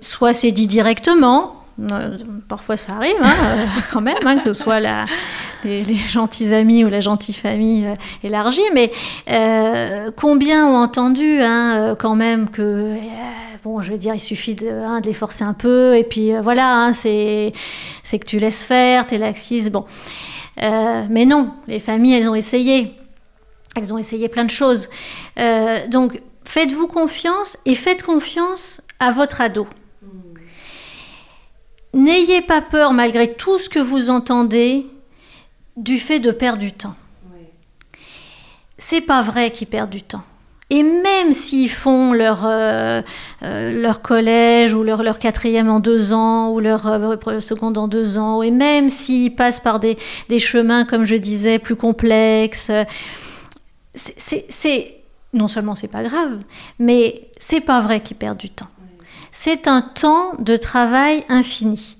soit 0.00 0.32
c'est 0.32 0.52
dit 0.52 0.66
directement, 0.66 1.62
euh, 1.92 2.16
parfois 2.48 2.78
ça 2.78 2.94
arrive 2.94 3.16
hein, 3.22 3.34
euh, 3.44 3.66
quand 3.92 4.00
même, 4.00 4.16
que 4.36 4.42
ce 4.42 4.54
soit 4.54 4.80
les, 5.64 5.96
gentils 6.08 6.54
amis 6.54 6.82
ou 6.82 6.88
la 6.88 7.00
gentille 7.00 7.34
famille 7.34 7.86
élargie, 8.24 8.62
mais 8.72 8.90
combien 10.16 10.66
ont 10.66 10.76
entendu 10.76 11.40
quand 11.98 12.14
même 12.14 12.48
que 12.48 12.96
bon, 13.66 13.82
je 13.82 13.90
veux 13.90 13.98
dire, 13.98 14.14
il 14.14 14.20
suffit 14.20 14.54
de, 14.54 14.68
hein, 14.68 15.00
de 15.00 15.08
les 15.08 15.12
forcer 15.12 15.42
un 15.42 15.52
peu, 15.52 15.96
et 15.96 16.04
puis 16.04 16.32
euh, 16.32 16.40
voilà, 16.40 16.72
hein, 16.72 16.92
c'est, 16.92 17.52
que 18.12 18.24
tu 18.24 18.38
laisses 18.38 18.62
faire, 18.62 19.06
t'es 19.06 19.18
laxiste, 19.18 19.70
bon. 19.70 19.84
Euh, 20.62 21.04
mais 21.10 21.26
non, 21.26 21.52
les 21.66 21.80
familles, 21.80 22.14
elles 22.14 22.28
ont 22.28 22.34
essayé. 22.36 22.94
Elles 23.74 23.92
ont 23.92 23.98
essayé 23.98 24.28
plein 24.28 24.44
de 24.44 24.50
choses. 24.50 24.88
Euh, 25.38 25.86
donc, 25.88 26.22
faites-vous 26.44 26.86
confiance 26.86 27.58
et 27.66 27.74
faites 27.74 28.04
confiance 28.04 28.82
à 29.00 29.10
votre 29.10 29.40
ado. 29.40 29.66
N'ayez 31.92 32.42
pas 32.42 32.62
peur, 32.62 32.92
malgré 32.92 33.34
tout 33.34 33.58
ce 33.58 33.68
que 33.68 33.80
vous 33.80 34.10
entendez, 34.10 34.86
du 35.76 35.98
fait 35.98 36.20
de 36.20 36.30
perdre 36.30 36.60
du 36.60 36.72
temps. 36.72 36.94
C'est 38.78 39.00
pas 39.00 39.22
vrai 39.22 39.50
qu'ils 39.50 39.66
perdent 39.66 39.90
du 39.90 40.02
temps. 40.02 40.24
Et 40.68 40.82
même 40.82 41.32
s'ils 41.32 41.70
font 41.70 42.12
leur, 42.12 42.44
euh, 42.44 43.00
euh, 43.44 43.70
leur 43.80 44.02
collège 44.02 44.74
ou 44.74 44.82
leur, 44.82 45.04
leur 45.04 45.20
quatrième 45.20 45.68
en 45.70 45.78
deux 45.78 46.12
ans 46.12 46.50
ou 46.50 46.58
leur 46.58 46.88
euh, 46.88 47.40
seconde 47.40 47.78
en 47.78 47.86
deux 47.86 48.18
ans, 48.18 48.42
et 48.42 48.50
même 48.50 48.90
s'ils 48.90 49.36
passent 49.36 49.60
par 49.60 49.78
des, 49.78 49.96
des, 50.28 50.40
chemins, 50.40 50.84
comme 50.84 51.04
je 51.04 51.14
disais, 51.14 51.60
plus 51.60 51.76
complexes, 51.76 52.72
c'est 53.94 54.96
non 55.32 55.46
seulement 55.46 55.76
c'est 55.76 55.88
pas 55.88 56.02
grave, 56.02 56.38
mais 56.80 57.30
c'est 57.38 57.60
pas 57.60 57.80
vrai 57.80 58.00
qu'ils 58.00 58.16
perdent 58.16 58.38
du 58.38 58.50
temps. 58.50 58.68
C'est 59.30 59.68
un 59.68 59.82
temps 59.82 60.32
de 60.38 60.56
travail 60.56 61.22
infini. 61.28 61.96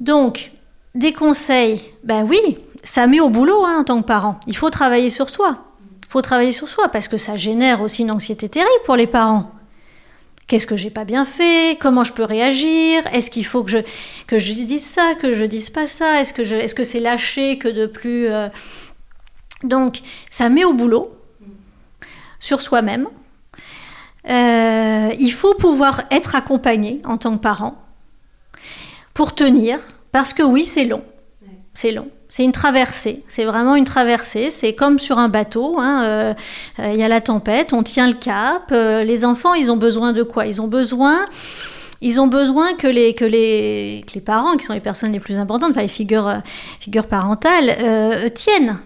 Donc, 0.00 0.50
des 0.94 1.12
conseils, 1.12 1.80
ben 2.04 2.24
oui, 2.28 2.58
ça 2.82 3.06
met 3.06 3.20
au 3.20 3.30
boulot 3.30 3.64
hein, 3.64 3.78
en 3.80 3.84
tant 3.84 4.02
que 4.02 4.06
parent. 4.06 4.38
Il 4.46 4.56
faut 4.56 4.70
travailler 4.70 5.10
sur 5.10 5.30
soi 5.30 5.67
faut 6.08 6.22
travailler 6.22 6.52
sur 6.52 6.68
soi 6.68 6.88
parce 6.88 7.06
que 7.06 7.18
ça 7.18 7.36
génère 7.36 7.82
aussi 7.82 8.02
une 8.02 8.10
anxiété 8.10 8.48
terrible 8.48 8.82
pour 8.84 8.96
les 8.96 9.06
parents. 9.06 9.52
Qu'est-ce 10.46 10.66
que 10.66 10.78
j'ai 10.78 10.88
pas 10.88 11.04
bien 11.04 11.26
fait? 11.26 11.76
Comment 11.78 12.04
je 12.04 12.14
peux 12.14 12.24
réagir? 12.24 13.06
Est-ce 13.12 13.30
qu'il 13.30 13.44
faut 13.44 13.62
que 13.62 13.70
je, 13.70 13.78
que 14.26 14.38
je 14.38 14.54
dise 14.54 14.84
ça, 14.84 15.14
que 15.20 15.34
je 15.34 15.44
dise 15.44 15.68
pas 15.68 15.86
ça? 15.86 16.20
Est-ce 16.20 16.32
que 16.32 16.42
je, 16.42 16.54
est-ce 16.54 16.74
que 16.74 16.84
c'est 16.84 17.00
lâché 17.00 17.58
que 17.58 17.68
de 17.68 17.84
plus 17.84 18.28
euh? 18.28 18.48
Donc, 19.62 20.00
ça 20.30 20.48
met 20.48 20.64
au 20.64 20.72
boulot 20.72 21.10
sur 22.40 22.62
soi-même. 22.62 23.08
Euh, 24.28 25.12
il 25.18 25.32
faut 25.32 25.54
pouvoir 25.54 26.04
être 26.10 26.34
accompagné 26.34 27.02
en 27.04 27.18
tant 27.18 27.36
que 27.36 27.42
parent 27.42 27.76
pour 29.12 29.34
tenir, 29.34 29.78
parce 30.12 30.32
que 30.32 30.42
oui, 30.42 30.64
c'est 30.64 30.84
long. 30.84 31.02
C'est 31.74 31.92
long. 31.92 32.08
C'est 32.30 32.44
une 32.44 32.52
traversée, 32.52 33.22
c'est 33.26 33.46
vraiment 33.46 33.74
une 33.74 33.86
traversée, 33.86 34.50
c'est 34.50 34.74
comme 34.74 34.98
sur 34.98 35.18
un 35.18 35.30
bateau, 35.30 35.76
hein, 35.78 36.02
euh, 36.04 36.34
euh, 36.78 36.92
il 36.92 37.00
y 37.00 37.02
a 37.02 37.08
la 37.08 37.22
tempête, 37.22 37.72
on 37.72 37.82
tient 37.82 38.06
le 38.06 38.12
cap, 38.12 38.68
euh, 38.70 39.02
les 39.02 39.24
enfants, 39.24 39.54
ils 39.54 39.70
ont 39.70 39.78
besoin 39.78 40.12
de 40.12 40.22
quoi? 40.22 40.46
Ils 40.46 40.60
ont 40.60 40.68
besoin... 40.68 41.16
Ils 42.00 42.20
ont 42.20 42.28
besoin 42.28 42.74
que 42.74 42.86
les, 42.86 43.12
que, 43.12 43.24
les, 43.24 44.04
que 44.06 44.14
les 44.14 44.20
parents, 44.20 44.56
qui 44.56 44.64
sont 44.64 44.72
les 44.72 44.78
personnes 44.78 45.10
les 45.10 45.18
plus 45.18 45.36
importantes, 45.36 45.72
enfin 45.72 45.82
les 45.82 45.88
figures, 45.88 46.32
figures 46.78 47.08
parentales, 47.08 47.76
tiennent, 48.34 48.78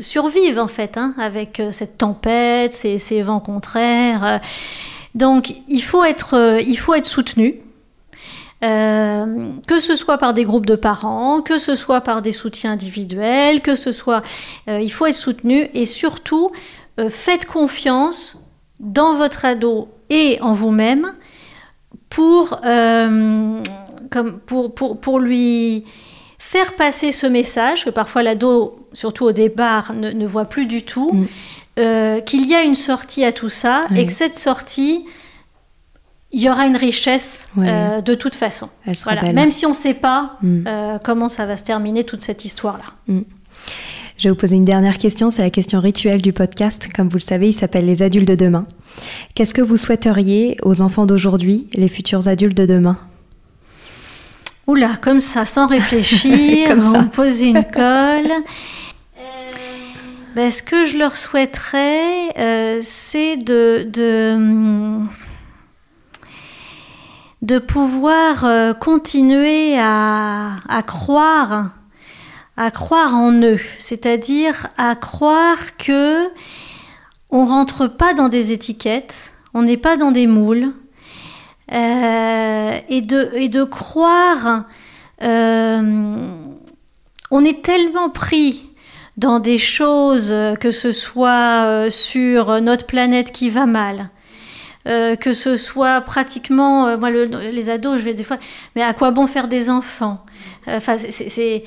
survivent 0.00 0.58
en 0.58 0.66
fait, 0.66 0.96
hein, 0.96 1.14
avec 1.16 1.62
cette 1.70 1.96
tempête, 1.96 2.74
ces, 2.74 2.98
ces 2.98 3.22
vents 3.22 3.38
contraires. 3.38 4.40
Donc 5.14 5.54
il 5.68 5.80
faut 5.80 6.02
être, 6.02 6.58
il 6.66 6.74
faut 6.74 6.94
être 6.94 7.06
soutenu, 7.06 7.60
euh, 8.64 9.50
que 9.68 9.80
ce 9.80 9.96
soit 9.96 10.16
par 10.16 10.32
des 10.32 10.44
groupes 10.44 10.64
de 10.64 10.76
parents, 10.76 11.42
que 11.42 11.58
ce 11.58 11.76
soit 11.76 12.00
par 12.00 12.22
des 12.22 12.32
soutiens 12.32 12.72
individuels, 12.72 13.60
que 13.60 13.74
ce 13.74 13.92
soit... 13.92 14.22
Euh, 14.68 14.80
il 14.80 14.90
faut 14.90 15.04
être 15.04 15.14
soutenu 15.14 15.68
et 15.74 15.84
surtout, 15.84 16.50
euh, 16.98 17.10
faites 17.10 17.44
confiance 17.44 18.46
dans 18.80 19.14
votre 19.14 19.44
ado 19.44 19.88
et 20.08 20.38
en 20.40 20.54
vous-même 20.54 21.12
pour, 22.08 22.60
comme 22.60 24.38
pour, 24.46 24.74
pour, 24.74 25.00
pour, 25.00 25.18
lui 25.18 25.84
faire 26.38 26.74
passer 26.74 27.10
ce 27.10 27.26
message 27.26 27.84
que 27.84 27.90
parfois 27.90 28.22
l'ado, 28.22 28.86
surtout 28.92 29.24
au 29.24 29.32
départ, 29.32 29.92
ne, 29.92 30.12
ne 30.12 30.26
voit 30.26 30.44
plus 30.44 30.66
du 30.66 30.82
tout, 30.82 31.10
mm. 31.12 32.22
qu'il 32.24 32.46
y 32.46 32.54
a 32.54 32.62
une 32.62 32.74
sortie 32.74 33.24
à 33.24 33.32
tout 33.32 33.48
ça 33.48 33.86
et 33.96 34.06
que 34.06 34.12
cette 34.12 34.38
sortie 34.38 35.04
il 36.32 36.42
y 36.42 36.50
aura 36.50 36.66
une 36.66 36.76
richesse 36.76 37.48
euh, 37.58 38.00
de 38.00 38.14
toute 38.14 38.34
façon. 38.34 38.68
Même 39.32 39.50
si 39.50 39.64
on 39.66 39.70
ne 39.70 39.74
sait 39.74 39.94
pas 39.94 40.36
mm. 40.42 40.64
euh, 40.66 40.98
comment 41.02 41.28
ça 41.28 41.46
va 41.46 41.56
se 41.56 41.64
terminer 41.64 42.04
toute 42.04 42.22
cette 42.22 42.44
histoire-là. 42.44 42.84
Mm. 43.06 43.20
Je 44.18 44.24
vais 44.24 44.30
vous 44.30 44.36
poser 44.36 44.56
une 44.56 44.64
dernière 44.64 44.96
question, 44.96 45.28
c'est 45.28 45.42
la 45.42 45.50
question 45.50 45.78
rituelle 45.78 46.22
du 46.22 46.32
podcast. 46.32 46.88
Comme 46.94 47.08
vous 47.08 47.18
le 47.18 47.22
savez, 47.22 47.48
il 47.48 47.52
s'appelle 47.52 47.84
Les 47.84 48.02
adultes 48.02 48.28
de 48.28 48.34
demain. 48.34 48.66
Qu'est-ce 49.34 49.52
que 49.52 49.60
vous 49.60 49.76
souhaiteriez 49.76 50.56
aux 50.62 50.80
enfants 50.80 51.04
d'aujourd'hui, 51.04 51.68
les 51.74 51.88
futurs 51.88 52.26
adultes 52.26 52.56
de 52.56 52.64
demain? 52.64 52.96
Oula, 54.66 54.96
comme 55.00 55.20
ça, 55.20 55.44
sans 55.44 55.66
réfléchir, 55.66 56.68
Comme 56.68 56.82
ça. 56.82 57.06
on 57.16 57.22
une 57.24 57.64
colle. 57.64 58.32
Ben, 60.34 60.50
ce 60.50 60.62
que 60.62 60.84
je 60.84 60.98
leur 60.98 61.16
souhaiterais, 61.16 62.28
euh, 62.38 62.80
c'est 62.82 63.36
de, 63.36 63.86
de, 63.90 64.34
hum, 64.34 65.08
de 67.42 67.58
pouvoir 67.58 68.44
euh, 68.44 68.72
continuer 68.72 69.78
à, 69.78 70.56
croire, 70.86 71.70
à 72.56 72.70
croire 72.70 73.14
en 73.14 73.32
eux, 73.32 73.60
c'est-à-dire 73.78 74.68
à 74.78 74.94
croire 74.94 75.76
que 75.76 76.28
on 77.30 77.44
rentre 77.44 77.88
pas 77.88 78.14
dans 78.14 78.28
des 78.28 78.52
étiquettes, 78.52 79.32
on 79.52 79.62
n'est 79.62 79.76
pas 79.76 79.96
dans 79.96 80.12
des 80.12 80.26
moules, 80.26 80.72
euh, 81.72 82.78
et, 82.88 83.00
de, 83.00 83.64
croire, 83.64 84.64
euh, 85.22 86.28
on 87.30 87.44
est 87.44 87.62
tellement 87.62 88.08
pris 88.08 88.70
dans 89.16 89.40
des 89.40 89.58
choses, 89.58 90.32
que 90.60 90.70
ce 90.70 90.92
soit 90.92 91.90
sur 91.90 92.60
notre 92.60 92.86
planète 92.86 93.32
qui 93.32 93.50
va 93.50 93.66
mal, 93.66 94.10
euh, 94.86 95.16
que 95.16 95.32
ce 95.32 95.56
soit 95.56 96.00
pratiquement, 96.00 96.86
euh, 96.86 96.96
moi 96.96 97.10
le- 97.10 97.24
les 97.50 97.70
ados, 97.70 97.98
je 97.98 98.04
vais 98.04 98.14
des 98.14 98.24
fois, 98.24 98.36
mais 98.74 98.82
à 98.82 98.92
quoi 98.94 99.10
bon 99.10 99.26
faire 99.26 99.48
des 99.48 99.70
enfants? 99.70 100.24
Enfin, 100.68 100.96
c'est- 100.98 101.62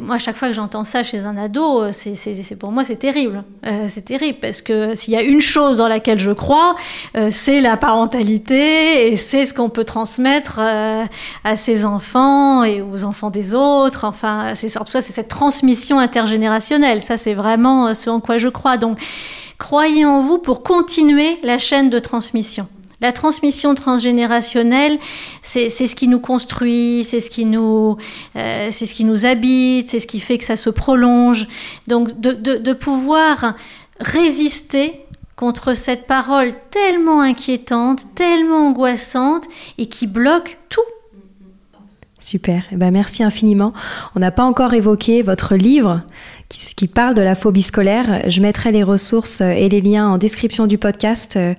moi 0.00 0.14
à 0.14 0.18
chaque 0.18 0.36
fois 0.36 0.46
que 0.46 0.54
j'entends 0.54 0.84
ça 0.84 1.02
chez 1.02 1.26
un 1.26 1.36
ado, 1.36 1.82
euh, 1.82 1.90
c'est, 1.92 2.56
pour 2.56 2.70
moi 2.70 2.84
c'est 2.84 2.94
terrible, 2.96 3.42
c'est 3.88 4.04
terrible 4.04 4.38
parce 4.40 4.62
que 4.62 4.94
s'il 4.94 5.12
y 5.12 5.16
a 5.16 5.22
une 5.22 5.40
chose 5.40 5.78
dans 5.78 5.88
laquelle 5.88 6.20
je 6.20 6.30
crois, 6.30 6.76
c'est 7.30 7.60
la 7.60 7.76
parentalité 7.76 9.10
et 9.10 9.16
c'est 9.16 9.44
ce 9.44 9.52
qu'on 9.54 9.70
peut 9.70 9.82
transmettre 9.84 10.60
à 10.60 11.56
ses 11.56 11.84
enfants 11.84 12.62
et 12.62 12.80
aux 12.80 13.02
enfants 13.02 13.30
des 13.30 13.54
autres. 13.54 14.04
Enfin, 14.04 14.52
c'est 14.54 14.68
surtout 14.68 14.92
ça, 14.92 15.00
c'est 15.00 15.12
cette 15.12 15.28
transmission 15.28 15.98
intergénérationnelle. 15.98 17.00
Ça, 17.00 17.16
c'est 17.16 17.34
vraiment 17.34 17.92
ce 17.94 18.08
en 18.08 18.20
quoi 18.20 18.38
je 18.38 18.48
crois. 18.48 18.76
Donc, 18.76 18.98
croyez 19.58 20.04
en 20.04 20.22
vous 20.22 20.38
pour 20.38 20.62
continuer 20.62 21.38
la 21.42 21.58
chaîne 21.58 21.90
de 21.90 21.98
transmission. 21.98 22.68
La 23.00 23.12
transmission 23.12 23.76
transgénérationnelle, 23.76 24.98
c'est 25.42 25.68
ce 25.68 25.94
qui 25.94 26.08
nous 26.08 26.18
construit, 26.18 27.04
c'est 27.04 27.20
ce 27.20 27.30
qui 27.30 27.44
nous, 27.44 27.96
euh, 28.34 28.70
ce 28.72 28.92
qui 28.92 29.04
nous 29.04 29.24
habite, 29.24 29.88
c'est 29.88 30.00
ce 30.00 30.08
qui 30.08 30.18
fait 30.18 30.36
que 30.36 30.44
ça 30.44 30.56
se 30.56 30.68
prolonge. 30.68 31.46
Donc, 31.86 32.18
de, 32.20 32.32
de, 32.32 32.56
de 32.56 32.72
pouvoir 32.72 33.54
résister 34.00 35.04
contre 35.36 35.74
cette 35.74 36.08
parole 36.08 36.52
tellement 36.70 37.20
inquiétante, 37.20 38.02
tellement 38.16 38.66
angoissante 38.66 39.44
et 39.78 39.86
qui 39.86 40.08
bloque 40.08 40.58
tout. 40.68 40.80
Super, 42.18 42.64
Eh 42.72 42.76
ben, 42.76 42.90
merci 42.90 43.22
infiniment. 43.22 43.72
On 44.16 44.18
n'a 44.18 44.32
pas 44.32 44.42
encore 44.42 44.74
évoqué 44.74 45.22
votre 45.22 45.54
livre 45.54 46.02
qui, 46.48 46.74
qui 46.74 46.88
parle 46.88 47.14
de 47.14 47.22
la 47.22 47.34
phobie 47.34 47.62
scolaire. 47.62 48.22
Je 48.26 48.40
mettrai 48.40 48.72
les 48.72 48.82
ressources 48.82 49.40
et 49.40 49.68
les 49.68 49.80
liens 49.80 50.08
en 50.08 50.18
description 50.18 50.66
du 50.66 50.78
podcast. 50.78 51.36
Euh, 51.36 51.54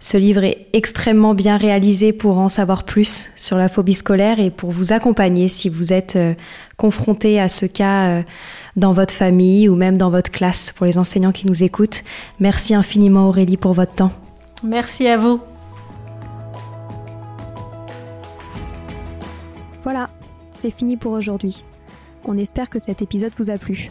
Ce 0.00 0.16
livre 0.16 0.44
est 0.44 0.68
extrêmement 0.74 1.34
bien 1.34 1.56
réalisé 1.56 2.12
pour 2.12 2.38
en 2.38 2.48
savoir 2.48 2.84
plus 2.84 3.30
sur 3.36 3.56
la 3.56 3.68
phobie 3.68 3.94
scolaire 3.94 4.38
et 4.38 4.50
pour 4.50 4.70
vous 4.70 4.92
accompagner 4.92 5.48
si 5.48 5.68
vous 5.68 5.92
êtes 5.92 6.14
euh, 6.14 6.34
confronté 6.76 7.40
à 7.40 7.48
ce 7.48 7.66
cas 7.66 8.18
euh, 8.18 8.22
dans 8.76 8.92
votre 8.92 9.12
famille 9.12 9.68
ou 9.68 9.74
même 9.74 9.96
dans 9.96 10.10
votre 10.10 10.30
classe 10.30 10.70
pour 10.70 10.86
les 10.86 10.98
enseignants 10.98 11.32
qui 11.32 11.48
nous 11.48 11.64
écoutent. 11.64 12.04
Merci 12.38 12.74
infiniment 12.74 13.26
Aurélie 13.28 13.56
pour 13.56 13.72
votre 13.72 13.92
temps. 13.92 14.12
Merci 14.62 15.08
à 15.08 15.16
vous. 15.16 15.40
Voilà, 19.82 20.10
c'est 20.56 20.70
fini 20.70 20.96
pour 20.96 21.12
aujourd'hui. 21.12 21.64
On 22.24 22.38
espère 22.38 22.70
que 22.70 22.78
cet 22.78 23.02
épisode 23.02 23.32
vous 23.36 23.50
a 23.50 23.58
plu. 23.58 23.90